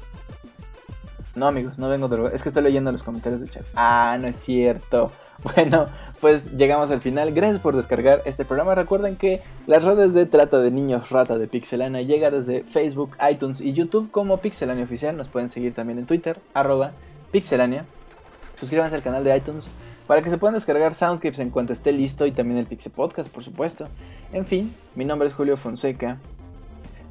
No 1.35 1.45
amigos, 1.45 1.77
no 1.77 1.89
vengo 1.89 2.07
de... 2.07 2.33
Es 2.33 2.41
que 2.41 2.49
estoy 2.49 2.63
leyendo 2.63 2.91
los 2.91 3.03
comentarios 3.03 3.39
del 3.41 3.51
chat. 3.51 3.65
Ah, 3.75 4.17
no 4.19 4.27
es 4.27 4.37
cierto. 4.37 5.11
Bueno, 5.43 5.87
pues 6.21 6.53
llegamos 6.53 6.91
al 6.91 7.01
final. 7.01 7.33
Gracias 7.33 7.59
por 7.59 7.75
descargar 7.75 8.21
este 8.25 8.45
programa. 8.45 8.75
Recuerden 8.75 9.15
que 9.15 9.41
las 9.67 9.83
redes 9.83 10.13
de 10.13 10.25
Trata 10.25 10.59
de 10.59 10.71
Niños 10.71 11.09
Rata 11.09 11.37
de 11.37 11.47
Pixelania 11.47 12.01
llega 12.01 12.31
desde 12.31 12.63
Facebook, 12.63 13.17
iTunes 13.29 13.61
y 13.61 13.73
YouTube 13.73 14.09
como 14.11 14.37
Pixelania 14.37 14.83
Oficial. 14.83 15.17
Nos 15.17 15.29
pueden 15.29 15.49
seguir 15.49 15.73
también 15.73 15.99
en 15.99 16.05
Twitter, 16.05 16.39
arroba 16.53 16.91
Pixelania. 17.31 17.85
Suscríbanse 18.59 18.95
al 18.95 19.03
canal 19.03 19.23
de 19.23 19.35
iTunes 19.35 19.69
para 20.07 20.21
que 20.21 20.29
se 20.29 20.37
puedan 20.37 20.53
descargar 20.53 20.93
Soundscapes 20.93 21.39
en 21.39 21.49
cuanto 21.49 21.73
esté 21.73 21.91
listo 21.91 22.25
y 22.25 22.31
también 22.31 22.59
el 22.59 22.65
Pixel 22.65 22.91
Podcast, 22.91 23.29
por 23.29 23.43
supuesto. 23.43 23.87
En 24.31 24.45
fin, 24.45 24.75
mi 24.95 25.05
nombre 25.05 25.27
es 25.27 25.33
Julio 25.33 25.57
Fonseca. 25.57 26.19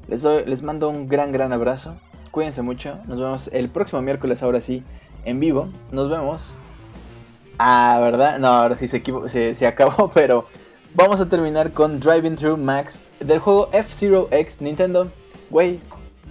Les, 0.08 0.24
les 0.24 0.62
mando 0.62 0.88
un 0.88 1.08
gran, 1.08 1.32
gran 1.32 1.52
abrazo. 1.52 1.96
Cuídense 2.30 2.62
mucho. 2.62 2.98
Nos 3.06 3.20
vemos 3.20 3.48
el 3.52 3.68
próximo 3.68 4.02
miércoles, 4.02 4.42
ahora 4.42 4.60
sí, 4.60 4.82
en 5.24 5.40
vivo. 5.40 5.68
Nos 5.92 6.10
vemos. 6.10 6.54
Ah, 7.58 7.98
¿verdad? 8.00 8.38
No, 8.38 8.48
ahora 8.48 8.76
sí 8.76 8.88
se, 8.88 9.02
se, 9.28 9.54
se 9.54 9.66
acabó, 9.66 10.10
pero 10.14 10.46
vamos 10.94 11.20
a 11.20 11.28
terminar 11.28 11.72
con 11.72 12.00
Driving 12.00 12.36
Through 12.36 12.58
Max 12.58 13.04
del 13.20 13.38
juego 13.38 13.68
F-Zero 13.72 14.28
X 14.30 14.60
Nintendo. 14.60 15.08
Güey, 15.50 15.78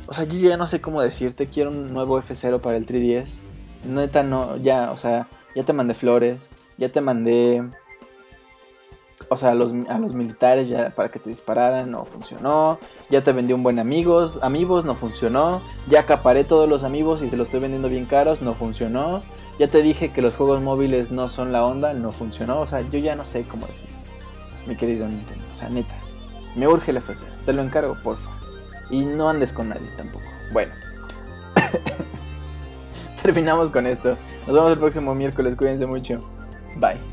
o 0.07 0.13
sea, 0.13 0.25
yo 0.25 0.33
ya 0.37 0.57
no 0.57 0.67
sé 0.67 0.81
cómo 0.81 1.01
decirte, 1.01 1.47
quiero 1.47 1.69
un 1.69 1.93
nuevo 1.93 2.19
F0 2.19 2.59
para 2.59 2.77
el 2.77 2.85
3DS. 2.85 3.39
Neta, 3.85 4.23
no, 4.23 4.57
ya, 4.57 4.91
o 4.91 4.97
sea, 4.97 5.27
ya 5.55 5.63
te 5.63 5.73
mandé 5.73 5.93
flores, 5.93 6.49
ya 6.77 6.89
te 6.89 7.01
mandé, 7.01 7.63
o 9.29 9.37
sea, 9.37 9.51
a 9.51 9.55
los, 9.55 9.73
a 9.89 9.97
los 9.99 10.13
militares 10.13 10.67
ya 10.67 10.89
para 10.91 11.09
que 11.09 11.19
te 11.19 11.29
dispararan, 11.29 11.91
no 11.91 12.05
funcionó. 12.05 12.79
Ya 13.09 13.23
te 13.23 13.31
vendí 13.31 13.53
un 13.53 13.63
buen 13.63 13.79
amigos, 13.79 14.39
amigos, 14.41 14.85
no 14.85 14.95
funcionó. 14.95 15.61
Ya 15.87 16.01
acaparé 16.01 16.43
todos 16.43 16.67
los 16.67 16.83
amigos 16.83 17.21
y 17.21 17.29
se 17.29 17.37
los 17.37 17.47
estoy 17.47 17.61
vendiendo 17.61 17.89
bien 17.89 18.05
caros, 18.05 18.41
no 18.41 18.53
funcionó. 18.53 19.21
Ya 19.59 19.67
te 19.69 19.81
dije 19.81 20.11
que 20.11 20.21
los 20.21 20.35
juegos 20.35 20.61
móviles 20.61 21.11
no 21.11 21.29
son 21.29 21.51
la 21.51 21.63
onda, 21.63 21.93
no 21.93 22.11
funcionó. 22.11 22.61
O 22.61 22.67
sea, 22.67 22.81
yo 22.81 22.99
ya 22.99 23.15
no 23.15 23.23
sé 23.23 23.43
cómo 23.43 23.67
decir. 23.67 23.89
Mi 24.67 24.75
querido 24.75 25.07
Nintendo. 25.07 25.43
O 25.53 25.55
sea, 25.55 25.69
neta. 25.69 25.95
Me 26.55 26.67
urge 26.67 26.91
el 26.91 26.97
FC. 26.97 27.25
Te 27.45 27.53
lo 27.53 27.61
encargo, 27.61 27.95
porfa. 28.03 28.29
Y 28.89 29.05
no 29.05 29.29
andes 29.29 29.53
con 29.53 29.69
nadie 29.69 29.87
tampoco. 29.97 30.25
Bueno. 30.51 30.73
Terminamos 33.21 33.69
con 33.69 33.87
esto. 33.87 34.17
Nos 34.47 34.55
vemos 34.55 34.71
el 34.71 34.79
próximo 34.79 35.15
miércoles. 35.15 35.55
Cuídense 35.55 35.85
mucho. 35.85 36.19
Bye. 36.77 37.12